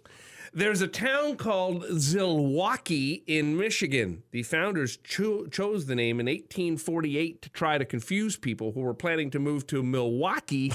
There's 0.54 0.82
a 0.82 0.86
town 0.88 1.36
called 1.36 1.82
Zilwaukee 1.84 3.22
in 3.26 3.56
Michigan. 3.56 4.22
The 4.32 4.42
founders 4.42 4.98
cho- 4.98 5.46
chose 5.46 5.86
the 5.86 5.94
name 5.94 6.20
in 6.20 6.26
1848 6.26 7.40
to 7.42 7.50
try 7.50 7.78
to 7.78 7.84
confuse 7.86 8.36
people 8.36 8.72
who 8.72 8.80
were 8.80 8.92
planning 8.94 9.30
to 9.30 9.38
move 9.38 9.66
to 9.68 9.82
Milwaukee. 9.82 10.70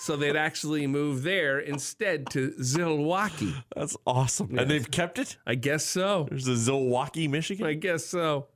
so 0.00 0.16
they'd 0.16 0.36
actually 0.36 0.86
move 0.86 1.22
there 1.22 1.58
instead 1.60 2.30
to 2.30 2.52
Zilwaukee. 2.60 3.54
That's 3.76 3.96
awesome. 4.06 4.58
And 4.58 4.70
they've 4.70 4.90
kept 4.90 5.18
it. 5.18 5.36
I 5.46 5.54
guess 5.54 5.84
so. 5.84 6.26
There's 6.30 6.48
a 6.48 6.52
Zilwaukee, 6.52 7.28
Michigan. 7.28 7.66
I 7.66 7.74
guess 7.74 8.06
so. 8.06 8.46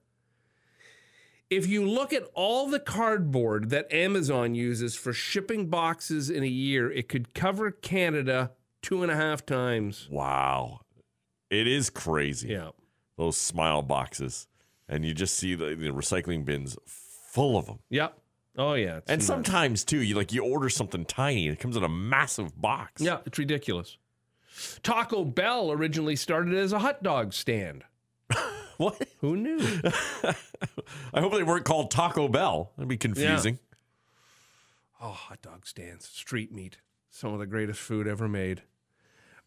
If 1.51 1.67
you 1.67 1.85
look 1.87 2.13
at 2.13 2.25
all 2.35 2.69
the 2.69 2.79
cardboard 2.81 3.71
that 3.71 3.91
Amazon 3.93 4.55
uses 4.55 4.95
for 4.95 5.13
shipping 5.15 5.67
boxes 5.69 6.29
in 6.29 6.43
a 6.43 6.49
year, 6.49 6.91
it 6.93 7.09
could 7.09 7.33
cover 7.33 7.71
Canada 7.71 8.53
two 8.83 9.03
and 9.03 9.11
a 9.11 9.17
half 9.17 9.47
times. 9.47 10.09
wow, 10.11 10.81
it 11.51 11.67
is 11.67 11.89
crazy. 11.91 12.49
Yeah. 12.49 12.71
Those 13.17 13.37
smile 13.37 13.83
boxes, 13.83 14.47
and 14.89 15.05
you 15.05 15.15
just 15.15 15.37
see 15.37 15.55
the, 15.55 15.75
the 15.75 15.89
recycling 15.89 16.45
bins 16.45 16.77
full 16.87 17.57
of 17.57 17.67
them. 17.67 17.79
Yep. 17.91 18.17
Oh 18.59 18.75
yeah. 18.75 19.01
And 19.09 19.19
nuts. 19.21 19.27
sometimes 19.27 19.85
too, 19.85 20.03
you 20.03 20.15
like 20.15 20.33
you 20.33 20.45
order 20.45 20.69
something 20.69 21.05
tiny, 21.05 21.47
and 21.49 21.57
it 21.57 21.61
comes 21.61 21.77
in 21.77 21.83
a 21.83 21.89
massive 21.89 22.61
box. 22.61 23.01
Yeah, 23.01 23.19
it's 23.25 23.39
ridiculous. 23.39 23.97
Taco 24.83 25.25
Bell 25.25 25.71
originally 25.73 26.17
started 26.17 26.55
as 26.55 26.73
a 26.73 26.79
hot 26.81 27.03
dog 27.03 27.33
stand. 27.33 27.85
What? 28.85 29.09
Who 29.21 29.37
knew? 29.37 29.59
I 31.13 31.21
hope 31.21 31.33
they 31.33 31.43
weren't 31.43 31.65
called 31.65 31.91
Taco 31.91 32.29
Bell. 32.29 32.71
That'd 32.77 32.89
be 32.89 32.97
confusing. 32.97 33.59
oh, 35.01 35.11
hot 35.11 35.43
dog 35.43 35.67
stands, 35.67 36.07
street 36.07 36.53
meat, 36.53 36.79
some 37.11 37.33
of 37.33 37.41
the 37.41 37.47
greatest 37.47 37.81
food 37.81 38.07
ever 38.07 38.29
made. 38.29 38.63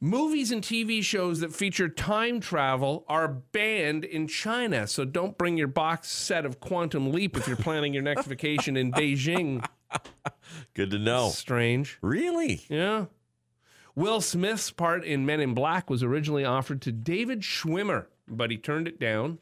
Movies 0.01 0.51
and 0.51 0.61
TV 0.61 1.01
shows 1.01 1.39
that 1.39 1.53
feature 1.53 1.87
time 1.87 2.41
travel 2.41 3.05
are 3.07 3.27
banned 3.29 4.03
in 4.03 4.27
China, 4.27 4.85
so 4.85 5.05
don't 5.05 5.37
bring 5.37 5.55
your 5.57 5.67
box 5.67 6.09
set 6.09 6.45
of 6.45 6.59
Quantum 6.59 7.11
Leap 7.13 7.37
if 7.37 7.47
you're 7.47 7.55
planning 7.55 7.93
your 7.93 8.03
next 8.03 8.25
vacation 8.25 8.75
in 8.75 8.91
Beijing. 8.91 9.63
Good 10.73 10.91
to 10.91 10.99
know. 10.99 11.29
Strange. 11.29 11.99
Really? 12.01 12.65
Yeah. 12.67 13.05
Will 13.95 14.21
Smith's 14.21 14.71
part 14.71 15.03
in 15.05 15.25
Men 15.25 15.39
in 15.39 15.53
Black 15.53 15.89
was 15.89 16.01
originally 16.01 16.45
offered 16.45 16.81
to 16.81 16.91
David 16.91 17.41
Schwimmer, 17.41 18.07
but 18.31 18.49
he 18.49 18.57
turned 18.57 18.87
it 18.87 18.99
down. 18.99 19.37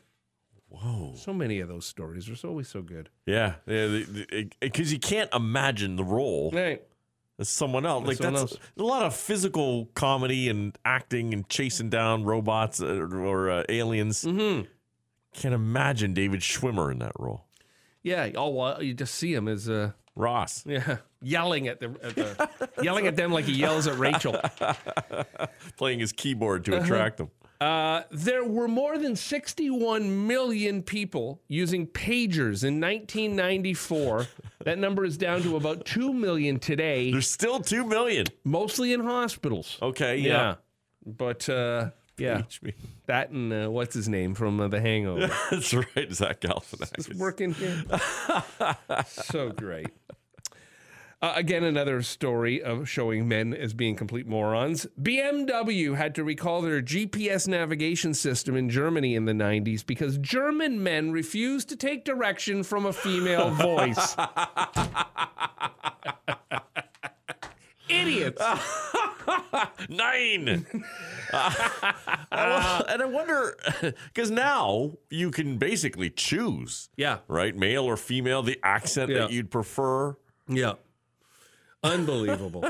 Whoa. 0.69 1.13
So 1.15 1.33
many 1.33 1.59
of 1.61 1.67
those 1.67 1.85
stories 1.85 2.29
are 2.29 2.47
always 2.47 2.67
so 2.67 2.81
good. 2.81 3.09
Yeah, 3.25 3.55
yeah. 3.65 4.03
Because 4.59 4.91
you 4.93 4.99
can't 4.99 5.29
imagine 5.33 5.95
the 5.95 6.03
role 6.03 6.51
Right. 6.51 6.83
as 7.39 7.49
someone 7.49 7.85
else. 7.87 8.05
Like 8.05 8.17
someone 8.17 8.33
that's 8.33 8.51
else. 8.53 8.61
a 8.77 8.83
lot 8.83 9.03
of 9.03 9.15
physical 9.15 9.85
comedy 9.95 10.47
and 10.49 10.77
acting 10.85 11.33
and 11.33 11.47
chasing 11.49 11.89
down 11.89 12.23
robots 12.23 12.81
uh, 12.81 12.99
or 13.11 13.49
uh, 13.49 13.63
aliens. 13.67 14.23
Mm-hmm. 14.25 14.65
Can't 15.33 15.55
imagine 15.55 16.13
David 16.13 16.41
Schwimmer 16.41 16.91
in 16.91 16.99
that 16.99 17.13
role. 17.17 17.45
Yeah. 18.03 18.29
Oh, 18.35 18.49
well, 18.49 18.81
you 18.83 18.93
just 18.93 19.15
see 19.15 19.33
him 19.33 19.47
as 19.47 19.67
uh, 19.69 19.91
Ross 20.15 20.65
yeah, 20.67 20.97
yelling 21.23 21.67
at 21.67 21.79
the, 21.79 21.87
at 22.03 22.15
the 22.15 22.69
yelling 22.83 23.07
at 23.07 23.15
them 23.15 23.31
like 23.31 23.45
he 23.45 23.53
yells 23.53 23.87
at 23.87 23.97
Rachel. 23.97 24.39
playing 25.77 25.99
his 25.99 26.11
keyboard 26.11 26.67
Uh-huh. 26.69 26.77
to 26.79 26.83
attract 26.83 27.17
them. 27.17 27.31
Uh, 27.61 28.03
there 28.09 28.45
were 28.45 28.69
more 28.69 28.97
than 28.97 29.15
61 29.17 30.27
million 30.27 30.81
people 30.81 31.41
using 31.49 31.85
pagers 31.87 32.63
in 32.63 32.79
1994. 32.79 34.27
that 34.63 34.77
number 34.77 35.03
is 35.03 35.17
down 35.17 35.41
to 35.41 35.57
about 35.57 35.85
2 35.85 36.13
million 36.13 36.57
today, 36.59 37.11
There's 37.11 37.29
still 37.29 37.59
two 37.59 37.85
million. 37.85 38.27
mostly 38.45 38.93
in 38.93 39.01
hospitals. 39.01 39.77
Okay, 39.81 40.17
yeah. 40.17 40.55
But 41.05 41.49
uh, 41.49 41.89
yeah, 42.17 42.43
that 43.07 43.31
and 43.31 43.51
uh, 43.51 43.67
what's 43.69 43.93
his 43.93 44.07
name 44.07 44.35
from 44.35 44.59
uh, 44.59 44.67
The 44.69 44.79
Hangover. 44.79 45.27
That's 45.51 45.73
right, 45.73 46.11
Zach 46.11 46.41
Galifianakis. 46.41 47.15
working 47.15 47.53
here. 47.53 47.83
so 49.07 49.49
great. 49.49 49.87
Uh, 51.21 51.33
again, 51.35 51.65
another 51.65 52.01
story 52.01 52.63
of 52.63 52.87
showing 52.87 53.27
men 53.27 53.53
as 53.53 53.73
being 53.73 53.93
complete 53.93 54.25
morons. 54.25 54.87
BMW 55.01 55.97
had 55.97 56.15
to 56.15 56.23
recall 56.23 56.61
their 56.61 56.81
GPS 56.81 57.45
navigation 57.45 58.13
system 58.13 58.55
in 58.55 58.69
Germany 58.69 59.15
in 59.15 59.25
the 59.25 59.33
90s 59.33 59.85
because 59.85 60.17
German 60.19 60.81
men 60.81 61.11
refused 61.11 61.67
to 61.69 61.75
take 61.75 62.05
direction 62.05 62.63
from 62.63 62.85
a 62.85 62.93
female 62.93 63.49
voice. 63.51 64.15
Idiots. 67.89 68.41
Nine. 69.89 70.65
Uh, 72.31 72.83
and 72.89 73.01
I 73.03 73.05
wonder 73.05 73.55
because 73.81 74.31
now 74.31 74.93
you 75.11 75.29
can 75.29 75.57
basically 75.59 76.09
choose, 76.09 76.89
Yeah. 76.97 77.19
right, 77.27 77.55
male 77.55 77.83
or 77.85 77.97
female, 77.97 78.41
the 78.41 78.57
accent 78.63 79.11
Yeah. 79.11 79.19
that 79.19 79.31
you'd 79.31 79.51
prefer. 79.51 80.15
Yeah. 80.47 80.73
Unbelievable. 81.83 82.65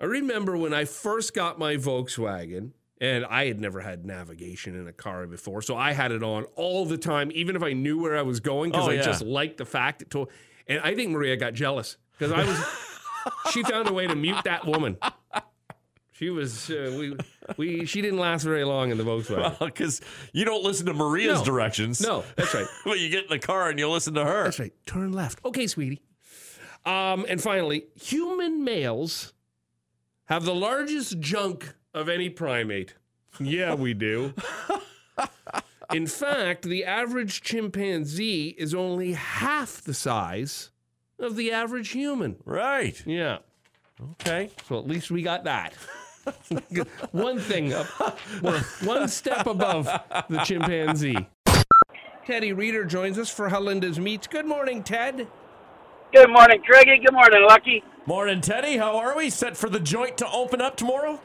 I 0.00 0.04
remember 0.04 0.56
when 0.56 0.74
I 0.74 0.84
first 0.84 1.32
got 1.34 1.58
my 1.58 1.76
Volkswagen, 1.76 2.72
and 3.00 3.24
I 3.24 3.46
had 3.46 3.60
never 3.60 3.80
had 3.80 4.04
navigation 4.04 4.74
in 4.74 4.88
a 4.88 4.92
car 4.92 5.26
before, 5.26 5.62
so 5.62 5.76
I 5.76 5.92
had 5.92 6.10
it 6.12 6.22
on 6.24 6.44
all 6.56 6.84
the 6.84 6.98
time, 6.98 7.30
even 7.34 7.54
if 7.54 7.62
I 7.62 7.72
knew 7.72 8.00
where 8.00 8.16
I 8.18 8.22
was 8.22 8.40
going, 8.40 8.72
because 8.72 8.88
Oh, 8.88 8.90
I 8.90 8.94
yeah. 8.94 9.02
just 9.02 9.22
liked 9.22 9.58
the 9.58 9.64
fact 9.64 10.02
it 10.02 10.10
told. 10.10 10.30
And 10.66 10.80
I 10.80 10.94
think 10.94 11.10
Maria 11.10 11.36
got 11.36 11.54
jealous 11.54 11.96
because 12.18 12.32
I 12.32 12.44
was. 12.44 12.64
she 13.52 13.62
found 13.62 13.88
a 13.88 13.92
way 13.92 14.06
to 14.08 14.14
mute 14.16 14.42
that 14.44 14.66
woman. 14.66 14.96
She 16.12 16.30
was 16.30 16.70
uh, 16.70 16.94
we 16.98 17.16
we 17.56 17.84
she 17.86 18.00
didn't 18.00 18.18
last 18.20 18.44
very 18.44 18.62
long 18.64 18.90
in 18.92 18.98
the 18.98 19.02
Volkswagen. 19.04 19.58
Because 19.58 20.00
you 20.32 20.44
don't 20.44 20.62
listen 20.62 20.86
to 20.86 20.94
Maria's 20.94 21.40
No. 21.40 21.44
directions. 21.44 22.00
No, 22.00 22.22
that's 22.36 22.54
right. 22.54 22.66
but 22.84 23.00
you 23.00 23.08
get 23.08 23.24
in 23.24 23.30
the 23.30 23.38
car 23.40 23.68
and 23.70 23.78
you 23.78 23.88
listen 23.88 24.14
to 24.14 24.24
her. 24.24 24.44
That's 24.44 24.60
right. 24.60 24.72
Turn 24.86 25.12
left. 25.12 25.40
Okay, 25.44 25.66
sweetie. 25.66 26.00
Um, 26.84 27.24
and 27.28 27.40
finally, 27.40 27.86
human 27.94 28.64
males 28.64 29.32
have 30.26 30.44
the 30.44 30.54
largest 30.54 31.20
junk 31.20 31.74
of 31.94 32.08
any 32.08 32.28
primate. 32.28 32.94
Yeah, 33.40 33.74
we 33.74 33.94
do. 33.94 34.34
In 35.92 36.06
fact, 36.06 36.62
the 36.62 36.84
average 36.84 37.42
chimpanzee 37.42 38.54
is 38.58 38.74
only 38.74 39.12
half 39.12 39.82
the 39.82 39.94
size 39.94 40.70
of 41.18 41.36
the 41.36 41.52
average 41.52 41.90
human. 41.90 42.36
Right. 42.44 43.00
Yeah. 43.06 43.38
Okay. 44.12 44.50
So 44.68 44.78
at 44.78 44.86
least 44.86 45.10
we 45.10 45.22
got 45.22 45.44
that. 45.44 45.74
one 47.10 47.38
thing 47.38 47.72
up, 47.72 47.86
one 48.82 49.08
step 49.08 49.46
above 49.46 49.86
the 50.28 50.38
chimpanzee. 50.44 51.26
Teddy 52.24 52.52
Reader 52.52 52.84
joins 52.84 53.18
us 53.18 53.28
for 53.28 53.50
Halenda's 53.50 53.98
Meats. 53.98 54.28
Good 54.28 54.46
morning, 54.46 54.84
Ted. 54.84 55.26
Good 56.12 56.30
morning, 56.30 56.62
Greggy. 56.66 56.98
Good 56.98 57.14
morning, 57.14 57.42
Lucky. 57.48 57.82
Morning, 58.04 58.42
Teddy. 58.42 58.76
How 58.76 58.98
are 58.98 59.16
we? 59.16 59.30
Set 59.30 59.56
for 59.56 59.70
the 59.70 59.80
joint 59.80 60.18
to 60.18 60.30
open 60.30 60.60
up 60.60 60.76
tomorrow? 60.76 61.20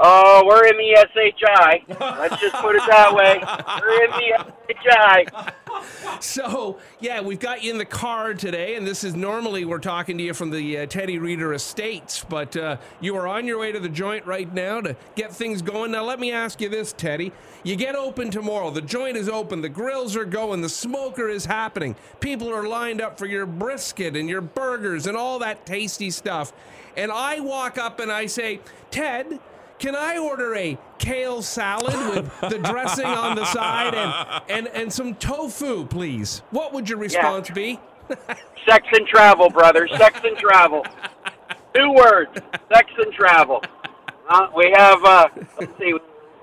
Oh, 0.00 0.44
we're 0.46 0.64
in 0.66 0.76
the 0.76 1.06
SHI. 1.12 1.82
Let's 2.20 2.40
just 2.40 2.54
put 2.56 2.76
it 2.76 2.82
that 2.86 3.12
way. 3.12 3.42
We're 3.80 4.04
in 4.04 4.10
the 4.12 4.52
SHI. 4.80 6.20
so, 6.20 6.78
yeah, 7.00 7.20
we've 7.20 7.40
got 7.40 7.64
you 7.64 7.72
in 7.72 7.78
the 7.78 7.84
car 7.84 8.32
today, 8.32 8.76
and 8.76 8.86
this 8.86 9.02
is 9.02 9.16
normally 9.16 9.64
we're 9.64 9.78
talking 9.80 10.16
to 10.18 10.22
you 10.22 10.34
from 10.34 10.50
the 10.50 10.78
uh, 10.78 10.86
Teddy 10.86 11.18
Reader 11.18 11.52
Estates, 11.52 12.24
but 12.28 12.56
uh, 12.56 12.76
you 13.00 13.16
are 13.16 13.26
on 13.26 13.46
your 13.46 13.58
way 13.58 13.72
to 13.72 13.80
the 13.80 13.88
joint 13.88 14.24
right 14.24 14.52
now 14.54 14.80
to 14.80 14.94
get 15.16 15.32
things 15.32 15.62
going. 15.62 15.90
Now, 15.90 16.04
let 16.04 16.20
me 16.20 16.30
ask 16.30 16.60
you 16.60 16.68
this, 16.68 16.92
Teddy. 16.92 17.32
You 17.64 17.74
get 17.74 17.96
open 17.96 18.30
tomorrow. 18.30 18.70
The 18.70 18.80
joint 18.82 19.16
is 19.16 19.28
open. 19.28 19.62
The 19.62 19.68
grills 19.68 20.16
are 20.16 20.24
going. 20.24 20.60
The 20.60 20.68
smoker 20.68 21.28
is 21.28 21.46
happening. 21.46 21.96
People 22.20 22.48
are 22.54 22.68
lined 22.68 23.00
up 23.00 23.18
for 23.18 23.26
your 23.26 23.46
brisket 23.46 24.16
and 24.16 24.28
your 24.28 24.42
burgers 24.42 25.08
and 25.08 25.16
all 25.16 25.40
that 25.40 25.66
tasty 25.66 26.10
stuff. 26.10 26.52
And 26.96 27.10
I 27.10 27.40
walk 27.40 27.78
up 27.78 27.98
and 27.98 28.12
I 28.12 28.26
say, 28.26 28.60
Ted, 28.90 29.40
can 29.78 29.94
I 29.94 30.18
order 30.18 30.54
a 30.54 30.78
kale 30.98 31.42
salad 31.42 31.94
with 32.14 32.50
the 32.50 32.58
dressing 32.58 33.06
on 33.06 33.36
the 33.36 33.44
side 33.46 33.94
and, 33.94 34.42
and, 34.48 34.68
and 34.68 34.92
some 34.92 35.14
tofu, 35.14 35.86
please? 35.86 36.42
What 36.50 36.72
would 36.72 36.88
your 36.88 36.98
response 36.98 37.50
be? 37.50 37.78
Sex 38.66 38.86
and 38.92 39.06
travel, 39.06 39.50
brother. 39.50 39.88
Sex 39.88 40.20
and 40.24 40.36
travel. 40.36 40.84
Two 41.74 41.92
words. 41.92 42.30
Sex 42.72 42.90
and 42.98 43.12
travel. 43.12 43.62
Uh, 44.28 44.48
we 44.54 44.72
have. 44.76 45.02
Uh, 45.04 45.28
let's 45.60 45.78
see. 45.78 45.94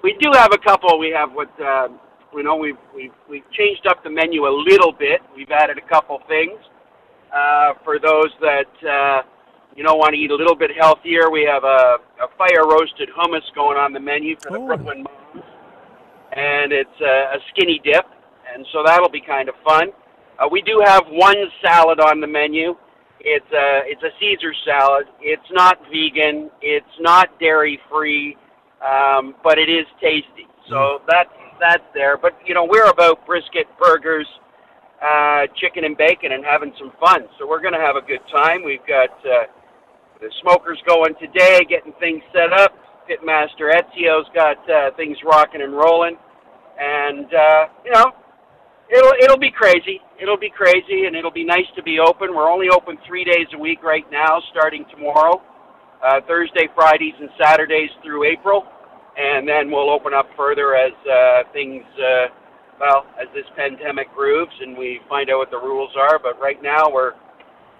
We 0.01 0.15
do 0.19 0.31
have 0.33 0.53
a 0.53 0.57
couple. 0.57 0.97
We 0.99 1.11
have 1.11 1.33
what. 1.33 1.49
Uh, 1.59 1.89
you 2.33 2.43
know, 2.43 2.55
we've 2.55 2.77
we've 2.95 3.13
we've 3.29 3.49
changed 3.51 3.87
up 3.87 4.03
the 4.03 4.09
menu 4.09 4.45
a 4.47 4.53
little 4.53 4.91
bit. 4.91 5.21
We've 5.35 5.51
added 5.51 5.77
a 5.77 5.87
couple 5.87 6.21
things 6.27 6.59
uh, 7.33 7.73
for 7.83 7.99
those 7.99 8.29
that 8.41 8.87
uh, 8.87 9.21
you 9.75 9.83
know 9.83 9.95
want 9.95 10.13
to 10.13 10.19
eat 10.19 10.31
a 10.31 10.35
little 10.35 10.55
bit 10.55 10.71
healthier. 10.79 11.29
We 11.29 11.43
have 11.43 11.63
a, 11.63 11.97
a 12.21 12.27
fire 12.37 12.65
roasted 12.67 13.09
hummus 13.17 13.43
going 13.53 13.77
on 13.77 13.93
the 13.93 13.99
menu 13.99 14.35
for 14.41 14.51
the 14.51 14.59
Oh. 14.59 14.65
Brooklin 14.67 15.03
moms, 15.03 15.43
and 16.33 16.71
it's 16.71 17.01
a, 17.01 17.35
a 17.35 17.39
skinny 17.51 17.79
dip, 17.83 18.05
and 18.53 18.65
so 18.71 18.83
that'll 18.85 19.09
be 19.09 19.21
kind 19.21 19.49
of 19.49 19.55
fun. 19.63 19.89
Uh, 20.39 20.47
we 20.51 20.61
do 20.61 20.81
have 20.85 21.03
one 21.09 21.37
salad 21.63 21.99
on 21.99 22.19
the 22.19 22.27
menu. 22.27 22.75
It's 23.21 23.51
a 23.53 23.81
it's 23.85 24.03
a 24.03 24.11
Caesar 24.19 24.53
salad. 24.65 25.07
It's 25.21 25.49
not 25.51 25.79
vegan. 25.91 26.51
It's 26.61 26.95
not 26.99 27.39
dairy 27.39 27.79
free, 27.89 28.37
um, 28.85 29.35
but 29.43 29.57
it 29.57 29.69
is 29.69 29.85
tasty. 30.01 30.47
So 30.69 31.01
that's 31.07 31.29
that's 31.59 31.83
there. 31.93 32.17
But 32.17 32.37
you 32.45 32.53
know 32.53 32.65
we're 32.69 32.89
about 32.89 33.25
brisket, 33.25 33.65
burgers, 33.81 34.27
uh, 35.01 35.47
chicken 35.55 35.85
and 35.85 35.97
bacon, 35.97 36.33
and 36.33 36.43
having 36.45 36.73
some 36.77 36.91
fun. 36.99 37.27
So 37.39 37.47
we're 37.47 37.61
going 37.61 37.73
to 37.73 37.79
have 37.79 37.95
a 37.95 38.01
good 38.01 38.21
time. 38.31 38.63
We've 38.63 38.85
got 38.85 39.09
uh, 39.25 39.45
the 40.21 40.31
smokers 40.41 40.79
going 40.87 41.13
today, 41.19 41.59
getting 41.67 41.93
things 41.99 42.21
set 42.33 42.53
up. 42.53 42.73
Pitmaster 43.09 43.69
Ezio's 43.69 44.27
got 44.33 44.57
uh, 44.69 44.89
things 44.97 45.17
rocking 45.25 45.61
and 45.61 45.73
rolling, 45.73 46.17
and 46.79 47.25
uh, 47.25 47.65
you 47.83 47.91
know 47.91 48.11
it'll 48.89 49.13
it'll 49.21 49.39
be 49.39 49.51
crazy. 49.51 50.01
It'll 50.21 50.39
be 50.39 50.49
crazy, 50.49 51.05
and 51.05 51.15
it'll 51.15 51.31
be 51.31 51.45
nice 51.45 51.69
to 51.75 51.83
be 51.83 51.99
open. 51.99 52.33
We're 52.33 52.49
only 52.49 52.67
open 52.69 52.97
three 53.07 53.23
days 53.23 53.47
a 53.53 53.59
week 53.59 53.83
right 53.83 54.05
now, 54.11 54.41
starting 54.51 54.85
tomorrow, 54.89 55.41
uh, 56.03 56.21
Thursday, 56.27 56.67
Fridays, 56.73 57.13
and 57.19 57.29
Saturdays 57.41 57.91
through 58.03 58.25
April, 58.25 58.65
and 59.17 59.47
then 59.47 59.69
we'll 59.69 59.91
open 59.91 60.13
up 60.13 60.27
further 60.35 60.75
as 60.75 60.93
uh, 61.05 61.43
things. 61.53 61.83
Uh, 61.99 62.27
well, 62.79 63.05
as 63.15 63.27
this 63.33 63.45
pandemic 63.55 64.13
grooves 64.13 64.51
and 64.59 64.77
we 64.77 64.99
find 65.07 65.29
out 65.29 65.37
what 65.37 65.49
the 65.49 65.57
rules 65.57 65.91
are, 65.95 66.19
but 66.19 66.39
right 66.41 66.61
now 66.61 66.91
we're 66.91 67.13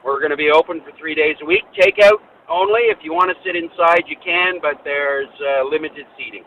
we're 0.06 0.20
going 0.20 0.32
to 0.32 0.38
be 0.38 0.52
open 0.52 0.82
for 0.82 0.92
three 0.98 1.16
days 1.16 1.36
a 1.42 1.46
week. 1.46 1.64
Takeout 1.78 2.22
only. 2.48 2.82
If 2.82 3.00
you 3.02 3.12
want 3.12 3.36
to 3.36 3.44
sit 3.44 3.56
inside, 3.56 4.04
you 4.08 4.16
can, 4.24 4.60
but 4.62 4.84
there's 4.84 5.28
uh, 5.42 5.68
limited 5.68 6.06
seating. 6.16 6.44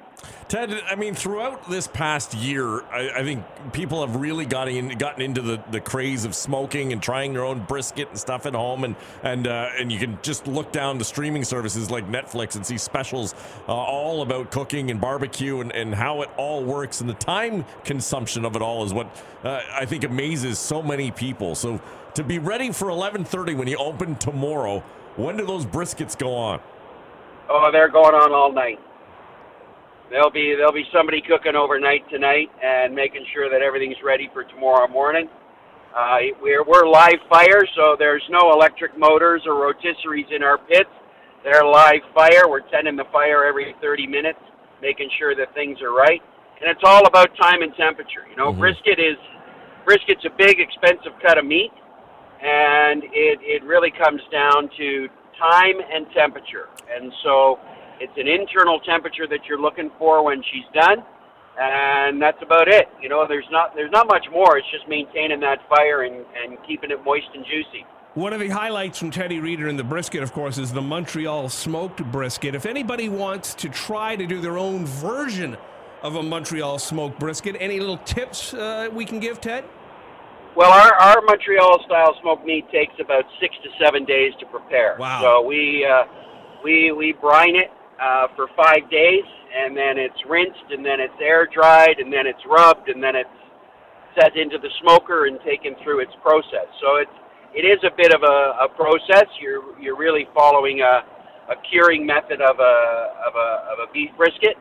Ted, 0.49 0.73
I 0.89 0.95
mean, 0.95 1.15
throughout 1.15 1.69
this 1.69 1.87
past 1.87 2.33
year, 2.33 2.83
I, 2.85 3.11
I 3.19 3.23
think 3.23 3.45
people 3.73 4.05
have 4.05 4.17
really 4.17 4.47
gotten 4.47 4.75
in, 4.75 4.99
gotten 4.99 5.21
into 5.21 5.43
the, 5.43 5.63
the 5.71 5.81
craze 5.81 6.25
of 6.25 6.35
smoking 6.35 6.93
and 6.93 7.03
trying 7.03 7.35
their 7.35 7.45
own 7.45 7.65
brisket 7.65 8.09
and 8.09 8.19
stuff 8.19 8.47
at 8.47 8.55
home, 8.55 8.85
and 8.85 8.97
and 9.23 9.47
uh, 9.47 9.69
and 9.79 9.93
you 9.93 9.99
can 9.99 10.19
just 10.23 10.47
look 10.47 10.73
down 10.73 10.97
the 10.97 11.05
streaming 11.05 11.45
services 11.45 11.91
like 11.91 12.09
Netflix 12.09 12.57
and 12.57 12.65
see 12.65 12.79
specials 12.79 13.35
uh, 13.69 13.75
all 13.75 14.23
about 14.23 14.51
cooking 14.51 14.91
and 14.91 15.01
barbecue 15.01 15.61
and, 15.61 15.71
and 15.73 15.95
how 15.95 16.23
it 16.23 16.31
all 16.39 16.65
works, 16.65 17.03
and 17.03 17.11
the 17.11 17.15
time 17.15 17.67
consumption 17.85 18.47
of 18.47 18.57
it 18.57 18.63
all 18.63 18.85
is 18.85 18.95
what 18.95 19.15
uh, 19.45 19.61
I 19.71 19.85
think 19.85 20.05
amazes 20.05 20.59
so 20.59 20.83
many 20.83 21.11
people. 21.11 21.57
So 21.57 21.79
to 22.19 22.25
be 22.25 22.41
ready 22.41 22.73
for 22.73 22.89
11:30 22.89 23.55
when 23.55 23.69
you 23.69 23.77
open 23.77 24.17
tomorrow, 24.17 24.83
when 25.15 25.37
do 25.37 25.47
those 25.47 25.65
briskets 25.65 26.19
go 26.19 26.35
on? 26.35 26.61
Oh, 27.49 27.71
they're 27.71 27.89
going 27.89 28.13
on 28.13 28.33
all 28.33 28.51
night. 28.53 28.81
There'll 30.11 30.31
be 30.31 30.57
there'll 30.57 30.73
be 30.73 30.87
somebody 30.93 31.21
cooking 31.23 31.55
overnight 31.55 32.11
tonight 32.11 32.51
and 32.61 32.93
making 32.93 33.25
sure 33.33 33.49
that 33.49 33.63
everything's 33.63 34.03
ready 34.03 34.29
for 34.33 34.43
tomorrow 34.43 34.89
morning. 34.89 35.29
Uh, 35.97 36.19
we're 36.43 36.65
we're 36.65 36.89
live 36.89 37.23
fire, 37.31 37.63
so 37.77 37.95
there's 37.97 38.25
no 38.31 38.51
electric 38.53 38.99
motors 38.99 39.43
or 39.47 39.55
rotisseries 39.55 40.27
in 40.35 40.43
our 40.43 40.59
pits. 40.59 40.91
They're 41.45 41.65
live 41.65 42.03
fire. 42.17 42.49
We're 42.49 42.69
tending 42.69 42.97
the 42.97 43.07
fire 43.13 43.45
every 43.45 43.77
30 43.81 44.09
minutes, 44.09 44.41
making 44.83 45.09
sure 45.21 45.37
that 45.37 45.55
things 45.55 45.81
are 45.83 45.93
right. 45.93 46.21
And 46.61 46.69
it's 46.69 46.83
all 46.83 47.07
about 47.07 47.31
time 47.41 47.63
and 47.63 47.73
temperature. 47.77 48.27
You 48.29 48.35
know, 48.35 48.53
brisket 48.53 48.99
is 48.99 49.17
brisket's 49.87 50.25
a 50.27 50.35
big, 50.37 50.59
expensive 50.59 51.13
cut 51.23 51.39
of 51.39 51.47
meat, 51.47 51.71
and 52.43 53.03
it 53.05 53.39
it 53.43 53.63
really 53.65 53.91
comes 53.91 54.21
down 54.31 54.71
to 54.77 55.09
time 55.39 55.79
and 55.93 56.07
temperature. 56.15 56.69
And 56.91 57.13
so 57.23 57.59
it's 58.01 58.17
an 58.17 58.29
internal 58.29 58.81
temperature 58.81 59.27
that 59.29 59.41
you're 59.49 59.61
looking 59.61 59.91
for 59.99 60.25
when 60.25 60.43
she's 60.51 60.67
done, 60.75 60.99
and 61.59 62.21
that's 62.21 62.43
about 62.43 62.69
it. 62.69 62.87
You 63.01 63.09
know, 63.09 63.27
there's 63.29 63.49
not 63.51 63.75
there's 63.75 63.91
not 63.91 64.07
much 64.07 64.27
more. 64.33 64.59
It's 64.59 64.71
just 64.71 64.89
maintaining 64.89 65.41
that 65.41 65.59
fire 65.69 66.03
and 66.03 66.25
and 66.43 66.59
keeping 66.67 66.91
it 66.91 67.05
moist 67.05 67.29
and 67.35 67.45
juicy. 67.45 67.87
One 68.15 68.33
of 68.33 68.41
the 68.41 68.49
highlights 68.49 68.99
from 68.99 69.11
Teddy 69.11 69.39
Reader 69.39 69.69
and 69.69 69.79
the 69.79 69.85
brisket, 69.85 70.23
of 70.23 70.33
course, 70.33 70.59
is 70.59 70.73
the 70.73 70.83
Montreal 70.83 71.49
smoked 71.51 72.05
brisket. 72.11 72.55
If 72.55 72.67
anybody 72.67 73.09
wants 73.09 73.55
to 73.57 73.69
try 73.69 74.17
to 74.17 74.27
do 74.27 74.41
their 74.41 74.59
own 74.59 74.87
version 74.87 75.57
of 76.03 76.17
a 76.17 76.23
Montreal 76.23 76.79
smoked 76.79 77.21
brisket, 77.21 77.55
any 77.61 77.79
little 77.79 77.99
tips 77.99 78.55
uh, 78.55 78.89
we 78.93 79.05
can 79.05 79.21
give, 79.21 79.41
Ted? 79.41 79.65
Well, 80.59 80.73
our, 80.73 80.93
our 80.93 81.23
Montreal 81.23 81.79
style 81.87 82.19
smoked 82.21 82.45
meat 82.45 82.67
takes 82.73 82.95
about 82.99 83.23
six 83.41 83.55
to 83.63 83.71
seven 83.79 84.05
days 84.05 84.33
to 84.41 84.47
prepare. 84.47 84.97
Wow. 84.99 85.23
So 85.23 85.47
we 85.47 85.87
uh, 85.87 86.03
we 86.65 86.91
we 86.91 87.13
brine 87.13 87.55
it 87.55 87.71
uh, 88.03 88.27
for 88.35 88.49
five 88.57 88.91
days, 88.91 89.23
and 89.55 89.77
then 89.77 89.99
it's 89.99 90.19
rinsed, 90.29 90.67
and 90.75 90.85
then 90.85 90.99
it's 90.99 91.15
air 91.23 91.47
dried, 91.47 92.01
and 92.01 92.13
then 92.13 92.27
it's 92.27 92.43
rubbed, 92.51 92.89
and 92.89 93.01
then 93.01 93.15
it's 93.15 93.31
set 94.19 94.37
into 94.37 94.59
the 94.59 94.69
smoker 94.83 95.27
and 95.27 95.39
taken 95.47 95.77
through 95.85 96.01
its 96.01 96.11
process. 96.27 96.67
So 96.83 96.97
it's 96.97 97.19
it 97.55 97.63
is 97.63 97.79
a 97.87 97.95
bit 97.97 98.13
of 98.13 98.25
a, 98.27 98.67
a 98.67 98.69
process. 98.75 99.31
You're 99.41 99.79
you're 99.79 99.97
really 99.97 100.27
following 100.35 100.81
a, 100.81 101.07
a 101.53 101.57
curing 101.71 102.05
method 102.05 102.43
of 102.43 102.59
a 102.59 102.75
of 103.23 103.39
a 103.39 103.49
of 103.71 103.89
a 103.89 103.93
beef 103.93 104.11
brisket, 104.17 104.59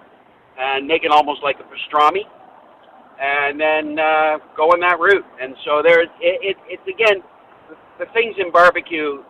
and 0.60 0.86
making 0.86 1.10
almost 1.10 1.42
like 1.42 1.58
a 1.58 1.66
pastrami 1.66 2.30
and 3.20 3.60
then 3.60 4.00
uh, 4.00 4.38
go 4.56 4.72
in 4.74 4.80
that 4.82 5.00
route. 5.00 5.26
And 5.42 5.56
so 5.66 5.82
there's 5.84 6.10
it, 6.22 6.56
it, 6.56 6.58
it's 6.68 6.88
again 6.88 7.24
the 8.00 8.06
things 8.14 8.36
in 8.38 8.52
barbecue. 8.52 9.24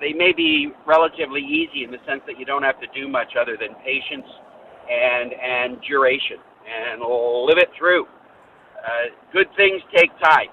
They 0.00 0.12
may 0.12 0.32
be 0.32 0.68
relatively 0.86 1.40
easy 1.40 1.84
in 1.84 1.90
the 1.90 1.98
sense 2.06 2.20
that 2.26 2.38
you 2.38 2.44
don't 2.44 2.62
have 2.62 2.78
to 2.80 2.86
do 2.94 3.08
much 3.08 3.34
other 3.40 3.56
than 3.56 3.74
patience 3.84 4.28
and 4.90 5.32
and 5.32 5.80
duration 5.88 6.38
and 6.62 7.00
live 7.00 7.58
it 7.58 7.70
through. 7.78 8.04
Uh, 8.04 9.14
good 9.32 9.46
things 9.56 9.80
take 9.94 10.10
time, 10.22 10.48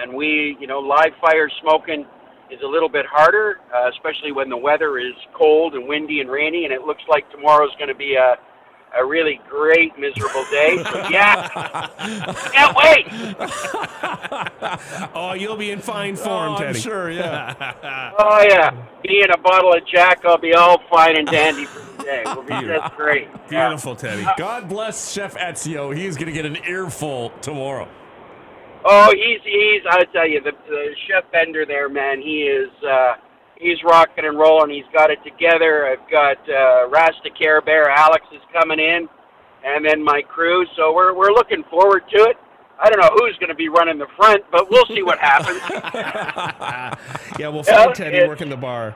and 0.00 0.12
we 0.12 0.56
you 0.60 0.66
know 0.66 0.78
live 0.78 1.12
fire 1.20 1.48
smoking 1.60 2.06
is 2.50 2.60
a 2.62 2.68
little 2.68 2.88
bit 2.88 3.06
harder, 3.06 3.60
uh, 3.74 3.88
especially 3.88 4.30
when 4.30 4.50
the 4.50 4.56
weather 4.56 4.98
is 4.98 5.14
cold 5.34 5.74
and 5.74 5.88
windy 5.88 6.20
and 6.20 6.30
rainy, 6.30 6.64
and 6.64 6.72
it 6.72 6.82
looks 6.82 7.02
like 7.08 7.28
tomorrow's 7.30 7.74
going 7.78 7.88
to 7.88 7.94
be 7.94 8.14
a 8.14 8.36
a 8.98 9.04
really 9.04 9.40
great 9.48 9.98
miserable 9.98 10.44
day. 10.50 10.82
So 10.84 11.08
yeah, 11.08 11.48
can't 12.52 12.76
wait. 12.76 13.06
Oh, 15.14 15.34
you'll 15.34 15.56
be 15.56 15.70
in 15.70 15.80
fine 15.80 16.16
form, 16.16 16.52
Oh, 16.52 16.54
I'm 16.56 16.58
Teddy. 16.58 16.80
sure, 16.80 17.10
yeah. 17.10 18.12
Oh 18.18 18.42
yeah, 18.48 18.70
me 19.04 19.22
and 19.22 19.32
a 19.32 19.38
bottle 19.38 19.72
of 19.74 19.86
Jack, 19.86 20.24
I'll 20.24 20.38
be 20.38 20.54
all 20.54 20.78
fine 20.90 21.16
and 21.16 21.26
dandy 21.26 21.64
for 21.66 21.80
the 21.96 22.02
day. 22.04 22.22
We'll 22.26 22.42
be 22.42 22.66
just 22.66 22.94
great. 22.96 23.28
Yeah. 23.50 23.68
Beautiful, 23.68 23.96
Teddy. 23.96 24.26
God 24.36 24.68
bless 24.68 25.12
Chef 25.12 25.34
Ezio. 25.36 25.94
He's 25.96 26.16
going 26.16 26.26
to 26.26 26.32
get 26.32 26.46
an 26.46 26.56
earful 26.66 27.30
tomorrow. 27.40 27.88
Oh, 28.84 29.12
he's 29.14 29.40
he's. 29.44 29.82
I 29.88 30.04
tell 30.12 30.26
you, 30.28 30.40
the, 30.40 30.52
the 30.68 30.94
chef 31.08 31.30
Bender 31.30 31.64
there, 31.66 31.88
man. 31.88 32.20
He 32.20 32.42
is. 32.42 32.70
uh 32.84 33.14
He's 33.62 33.78
rocking 33.84 34.24
and 34.24 34.36
rolling. 34.38 34.70
He's 34.70 34.90
got 34.92 35.10
it 35.10 35.18
together. 35.24 35.86
I've 35.86 36.10
got 36.10 36.36
uh, 36.50 36.88
Rasta 36.88 37.30
Care 37.38 37.60
Bear. 37.62 37.88
Alex 37.90 38.26
is 38.32 38.40
coming 38.52 38.80
in, 38.80 39.08
and 39.64 39.84
then 39.86 40.02
my 40.02 40.20
crew. 40.22 40.66
So 40.76 40.92
we're 40.92 41.14
we're 41.14 41.30
looking 41.32 41.62
forward 41.70 42.02
to 42.14 42.24
it. 42.24 42.36
I 42.82 42.90
don't 42.90 42.98
know 43.00 43.10
who's 43.16 43.36
going 43.38 43.50
to 43.50 43.54
be 43.54 43.68
running 43.68 43.98
the 43.98 44.08
front, 44.16 44.42
but 44.50 44.68
we'll 44.68 44.86
see 44.86 45.02
what 45.02 45.18
happens. 45.18 45.60
Yeah, 47.38 47.48
we'll 47.48 47.62
find 47.62 47.88
Yeah, 47.88 47.94
Teddy 47.94 48.28
working 48.28 48.50
the 48.50 48.56
bar. 48.56 48.94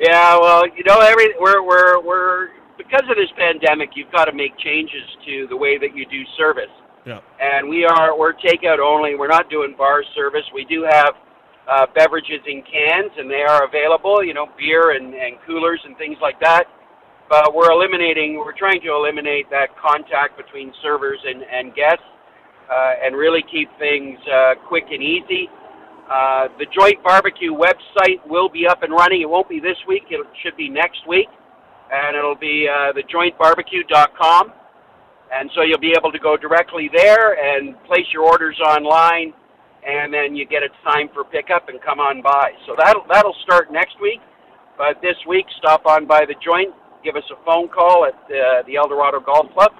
Yeah, 0.00 0.38
well, 0.38 0.66
you 0.68 0.84
know, 0.84 0.98
every 1.00 1.34
we're 1.40 1.62
we're 1.62 2.00
we're 2.02 2.48
because 2.76 3.02
of 3.08 3.16
this 3.16 3.30
pandemic, 3.38 3.90
you've 3.94 4.12
got 4.12 4.26
to 4.26 4.32
make 4.32 4.56
changes 4.58 5.02
to 5.24 5.46
the 5.48 5.56
way 5.56 5.78
that 5.78 5.96
you 5.96 6.04
do 6.06 6.22
service. 6.36 6.70
Yeah. 7.06 7.20
and 7.40 7.68
we 7.68 7.84
are 7.84 8.18
we're 8.18 8.32
takeout 8.34 8.80
only. 8.80 9.14
We're 9.14 9.28
not 9.28 9.48
doing 9.48 9.74
bar 9.78 10.02
service. 10.14 10.42
We 10.52 10.64
do 10.64 10.84
have 10.90 11.14
uh, 11.70 11.86
beverages 11.94 12.40
in 12.46 12.62
cans, 12.62 13.12
and 13.18 13.30
they 13.30 13.42
are 13.42 13.64
available. 13.64 14.22
You 14.22 14.34
know, 14.34 14.46
beer 14.58 14.92
and, 14.92 15.14
and 15.14 15.36
coolers 15.46 15.80
and 15.84 15.96
things 15.98 16.16
like 16.20 16.38
that. 16.40 16.64
But 17.28 17.54
we're 17.54 17.70
eliminating. 17.70 18.36
We're 18.36 18.56
trying 18.56 18.80
to 18.82 18.94
eliminate 18.94 19.50
that 19.50 19.74
contact 19.76 20.36
between 20.36 20.72
servers 20.82 21.18
and 21.24 21.42
and 21.42 21.74
guests, 21.74 22.06
uh, 22.70 23.04
and 23.04 23.16
really 23.16 23.42
keep 23.50 23.68
things 23.78 24.18
uh, 24.30 24.54
quick 24.68 24.84
and 24.90 25.02
easy. 25.02 25.48
Uh, 26.06 26.46
the 26.58 26.66
Joint 26.70 27.02
Barbecue 27.02 27.50
website 27.50 28.22
will 28.28 28.48
be 28.48 28.66
up 28.66 28.84
and 28.84 28.92
running. 28.92 29.22
It 29.22 29.28
won't 29.28 29.48
be 29.48 29.58
this 29.58 29.76
week. 29.88 30.04
It 30.10 30.24
should 30.40 30.56
be 30.56 30.68
next 30.68 31.02
week, 31.08 31.26
and 31.90 32.16
it'll 32.16 32.38
be 32.38 32.68
uh, 32.70 32.92
thejointbarbecue.com. 32.92 34.52
And 35.34 35.50
so 35.56 35.62
you'll 35.62 35.80
be 35.80 35.94
able 35.98 36.12
to 36.12 36.20
go 36.20 36.36
directly 36.36 36.88
there 36.94 37.34
and 37.34 37.74
place 37.84 38.06
your 38.12 38.22
orders 38.22 38.56
online, 38.60 39.34
and 39.86 40.12
then 40.12 40.34
you 40.34 40.44
get 40.46 40.62
a 40.62 40.68
time 40.84 41.08
for 41.14 41.24
pickup 41.24 41.68
and 41.68 41.80
come 41.80 42.00
on 42.00 42.20
by. 42.22 42.50
So 42.66 42.74
that'll 42.76 43.04
that'll 43.08 43.36
start 43.44 43.72
next 43.72 44.00
week. 44.02 44.20
But 44.76 45.00
this 45.00 45.16
week, 45.26 45.46
stop 45.58 45.86
on 45.86 46.06
by 46.06 46.26
the 46.26 46.34
joint, 46.44 46.74
give 47.02 47.16
us 47.16 47.24
a 47.32 47.42
phone 47.46 47.68
call 47.68 48.04
at 48.04 48.14
uh, 48.28 48.62
the 48.66 48.76
El 48.76 48.88
Dorado 48.88 49.20
Golf 49.20 49.50
Club, 49.54 49.72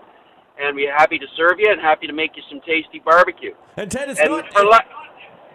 and 0.58 0.74
we're 0.74 0.94
happy 0.96 1.18
to 1.18 1.26
serve 1.36 1.58
you 1.58 1.70
and 1.70 1.80
happy 1.80 2.06
to 2.06 2.14
make 2.14 2.30
you 2.36 2.42
some 2.48 2.60
tasty 2.60 3.02
barbecue. 3.04 3.52
And 3.76 3.90
Ted, 3.90 4.08
it's 4.08 4.20
And 4.20 4.30
not. 4.30 4.50
for 4.54 4.64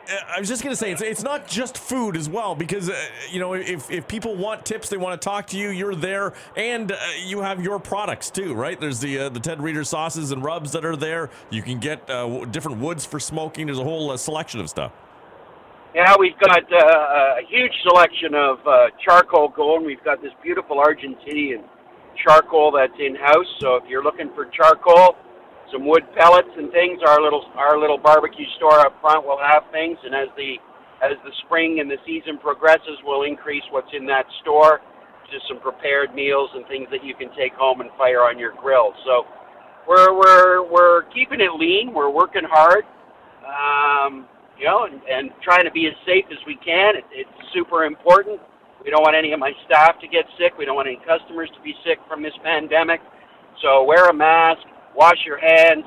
I 0.10 0.40
was 0.40 0.50
just 0.50 0.64
gonna 0.64 0.76
say 0.76 0.92
it's 0.92 1.02
it's 1.02 1.24
not 1.24 1.48
just 1.48 1.78
food 1.78 2.18
as 2.18 2.28
well 2.28 2.56
because 2.56 2.90
uh, 2.90 2.96
you 3.30 3.40
know 3.40 3.54
if 3.54 3.90
if 3.92 4.08
people 4.08 4.36
want 4.36 4.66
tips 4.66 4.90
they 4.90 4.98
want 4.98 5.20
to 5.20 5.24
talk 5.24 5.48
to 5.48 5.58
you 5.58 5.70
you're 5.70 5.96
there 5.96 6.34
and 6.56 6.92
uh, 6.92 6.98
you 7.26 7.42
have 7.42 7.64
your 7.64 7.80
products 7.80 8.30
too 8.30 8.54
right 8.54 8.80
there's 8.80 9.00
the 9.00 9.20
uh, 9.20 9.30
the 9.30 9.40
Ted 9.40 9.62
Reader 9.62 9.84
sauces 9.84 10.32
and 10.32 10.44
rubs 10.44 10.72
that 10.72 10.86
are 10.86 10.96
there 10.96 11.30
you 11.50 11.62
can 11.62 11.80
get 11.80 12.10
uh, 12.10 12.46
different 12.46 12.80
woods 12.80 13.06
for 13.06 13.20
smoking 13.20 13.68
there's 13.68 13.80
a 13.80 13.84
whole 13.84 14.12
uh, 14.12 14.18
selection 14.18 14.60
of 14.60 14.70
stuff 14.70 14.92
Yeah, 15.94 16.16
we've 16.20 16.38
got 16.40 16.64
uh, 16.72 17.42
a 17.42 17.46
huge 17.48 17.74
selection 17.84 18.34
of 18.34 18.60
charcoal 19.04 19.50
going. 19.50 19.86
We've 19.86 20.04
got 20.04 20.22
this 20.22 20.32
beautiful 20.42 20.78
Argentinian 20.78 21.64
charcoal 22.24 22.72
that's 22.72 22.98
in 23.00 23.16
house. 23.16 23.48
So 23.60 23.76
if 23.76 23.84
you're 23.90 24.04
looking 24.04 24.30
for 24.34 24.46
charcoal, 24.46 25.16
some 25.72 25.88
wood 25.88 26.04
pellets 26.18 26.52
and 26.58 26.72
things, 26.72 27.00
our 27.06 27.22
little 27.22 27.46
our 27.56 27.80
little 27.80 27.98
barbecue 27.98 28.46
store 28.58 28.80
up 28.80 29.00
front 29.02 29.26
will 29.26 29.40
have 29.40 29.64
things. 29.72 29.98
And 30.04 30.14
as 30.14 30.28
the 30.36 30.56
as 31.02 31.18
the 31.24 31.32
spring 31.46 31.80
and 31.80 31.90
the 31.90 31.98
season 32.06 32.38
progresses, 32.38 32.98
we'll 33.04 33.24
increase 33.24 33.64
what's 33.72 33.92
in 33.94 34.06
that 34.08 34.26
store 34.42 34.80
to 35.32 35.38
some 35.48 35.60
prepared 35.60 36.14
meals 36.14 36.50
and 36.54 36.68
things 36.68 36.88
that 36.92 37.04
you 37.04 37.16
can 37.16 37.30
take 37.36 37.54
home 37.54 37.82
and 37.82 37.90
fire 37.98 38.22
on 38.22 38.38
your 38.38 38.54
grill. 38.62 38.94
So 39.06 39.24
we're 39.88 40.14
we're 40.14 40.64
we're 40.70 41.04
keeping 41.14 41.42
it 41.42 41.54
lean. 41.58 41.94
We're 41.94 42.12
working 42.12 42.44
hard. 42.50 42.84
Um, 43.42 44.28
you 44.58 44.68
know, 44.68 44.86
and, 44.86 45.02
and 45.10 45.32
trying 45.42 45.66
to 45.66 45.72
be 45.72 45.88
as 45.88 45.94
safe 46.06 46.26
as 46.30 46.38
we 46.46 46.56
can. 46.56 46.96
It, 46.96 47.06
it's 47.12 47.30
super 47.54 47.86
important. 47.86 48.40
We 48.84 48.90
don't 48.90 49.02
want 49.02 49.16
any 49.16 49.34
of 49.34 49.40
my 49.40 49.52
staff 49.66 50.00
to 50.02 50.08
get 50.08 50.26
sick. 50.38 50.54
We 50.58 50.66
don't 50.66 50.76
want 50.76 50.88
any 50.88 51.02
customers 51.06 51.50
to 51.58 51.62
be 51.62 51.74
sick 51.86 51.98
from 52.08 52.22
this 52.22 52.34
pandemic. 52.44 53.02
So 53.62 53.84
wear 53.84 54.10
a 54.10 54.14
mask, 54.14 54.62
wash 54.96 55.26
your 55.26 55.38
hands, 55.38 55.86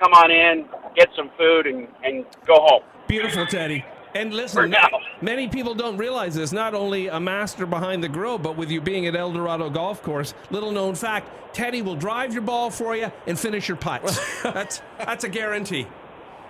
come 0.00 0.12
on 0.12 0.30
in, 0.30 0.66
get 0.94 1.08
some 1.16 1.30
food, 1.38 1.66
and, 1.66 1.88
and 2.04 2.24
go 2.46 2.54
home. 2.56 2.82
Beautiful, 3.08 3.46
Teddy. 3.46 3.84
And 4.14 4.32
listen, 4.32 4.70
now. 4.70 4.88
many 5.20 5.46
people 5.46 5.74
don't 5.74 5.98
realize 5.98 6.34
this. 6.34 6.50
Not 6.50 6.72
only 6.72 7.08
a 7.08 7.20
master 7.20 7.66
behind 7.66 8.02
the 8.02 8.08
grill, 8.08 8.38
but 8.38 8.56
with 8.56 8.70
you 8.70 8.80
being 8.80 9.06
at 9.06 9.14
El 9.14 9.32
Dorado 9.32 9.68
Golf 9.68 10.02
Course, 10.02 10.32
little 10.50 10.70
known 10.70 10.94
fact, 10.94 11.28
Teddy 11.54 11.82
will 11.82 11.96
drive 11.96 12.32
your 12.32 12.42
ball 12.42 12.70
for 12.70 12.96
you 12.96 13.12
and 13.26 13.38
finish 13.38 13.68
your 13.68 13.76
putts. 13.76 14.18
that's 14.42 14.80
that's 14.98 15.24
a 15.24 15.28
guarantee. 15.28 15.86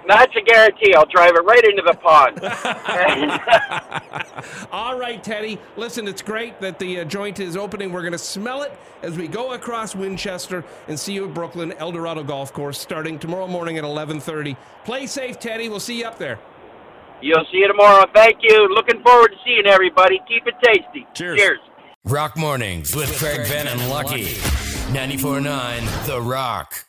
That's 0.08 0.34
a 0.36 0.40
guarantee. 0.40 0.94
I'll 0.94 1.06
drive 1.06 1.32
it 1.34 1.44
right 1.44 1.64
into 1.64 1.82
the 1.82 1.94
pond. 1.94 2.40
All 4.72 4.98
right, 4.98 5.22
Teddy. 5.22 5.58
Listen, 5.76 6.06
it's 6.06 6.22
great 6.22 6.60
that 6.60 6.78
the 6.78 7.00
uh, 7.00 7.04
joint 7.04 7.40
is 7.40 7.56
opening. 7.56 7.92
We're 7.92 8.02
going 8.02 8.12
to 8.12 8.18
smell 8.18 8.62
it 8.62 8.78
as 9.02 9.16
we 9.16 9.28
go 9.28 9.52
across 9.52 9.94
Winchester 9.94 10.64
and 10.88 10.98
see 10.98 11.14
you 11.14 11.26
at 11.26 11.34
Brooklin 11.34 11.72
El 11.74 11.92
Dorado 11.92 12.22
Golf 12.22 12.52
Course 12.52 12.80
starting 12.80 13.18
tomorrow 13.18 13.46
morning 13.46 13.78
at 13.78 13.84
11:30. 13.84 14.56
Play 14.84 15.06
safe, 15.06 15.38
Teddy. 15.38 15.68
We'll 15.68 15.80
see 15.80 16.00
you 16.00 16.06
up 16.06 16.18
there. 16.18 16.38
You'll 17.20 17.44
see 17.50 17.58
you 17.58 17.68
tomorrow. 17.68 18.04
Thank 18.14 18.38
you. 18.42 18.68
Looking 18.74 19.02
forward 19.02 19.28
to 19.28 19.36
seeing 19.44 19.66
everybody. 19.66 20.20
Keep 20.28 20.46
it 20.46 20.54
tasty. 20.62 21.06
Cheers. 21.14 21.38
Cheers. 21.38 21.58
Rock 22.04 22.36
Mornings 22.36 22.94
with 22.94 23.16
Craig 23.18 23.46
Venn 23.48 23.66
and 23.66 23.88
Lucky. 23.88 24.26
94.9 24.92 26.06
The 26.06 26.20
Rock. 26.20 26.84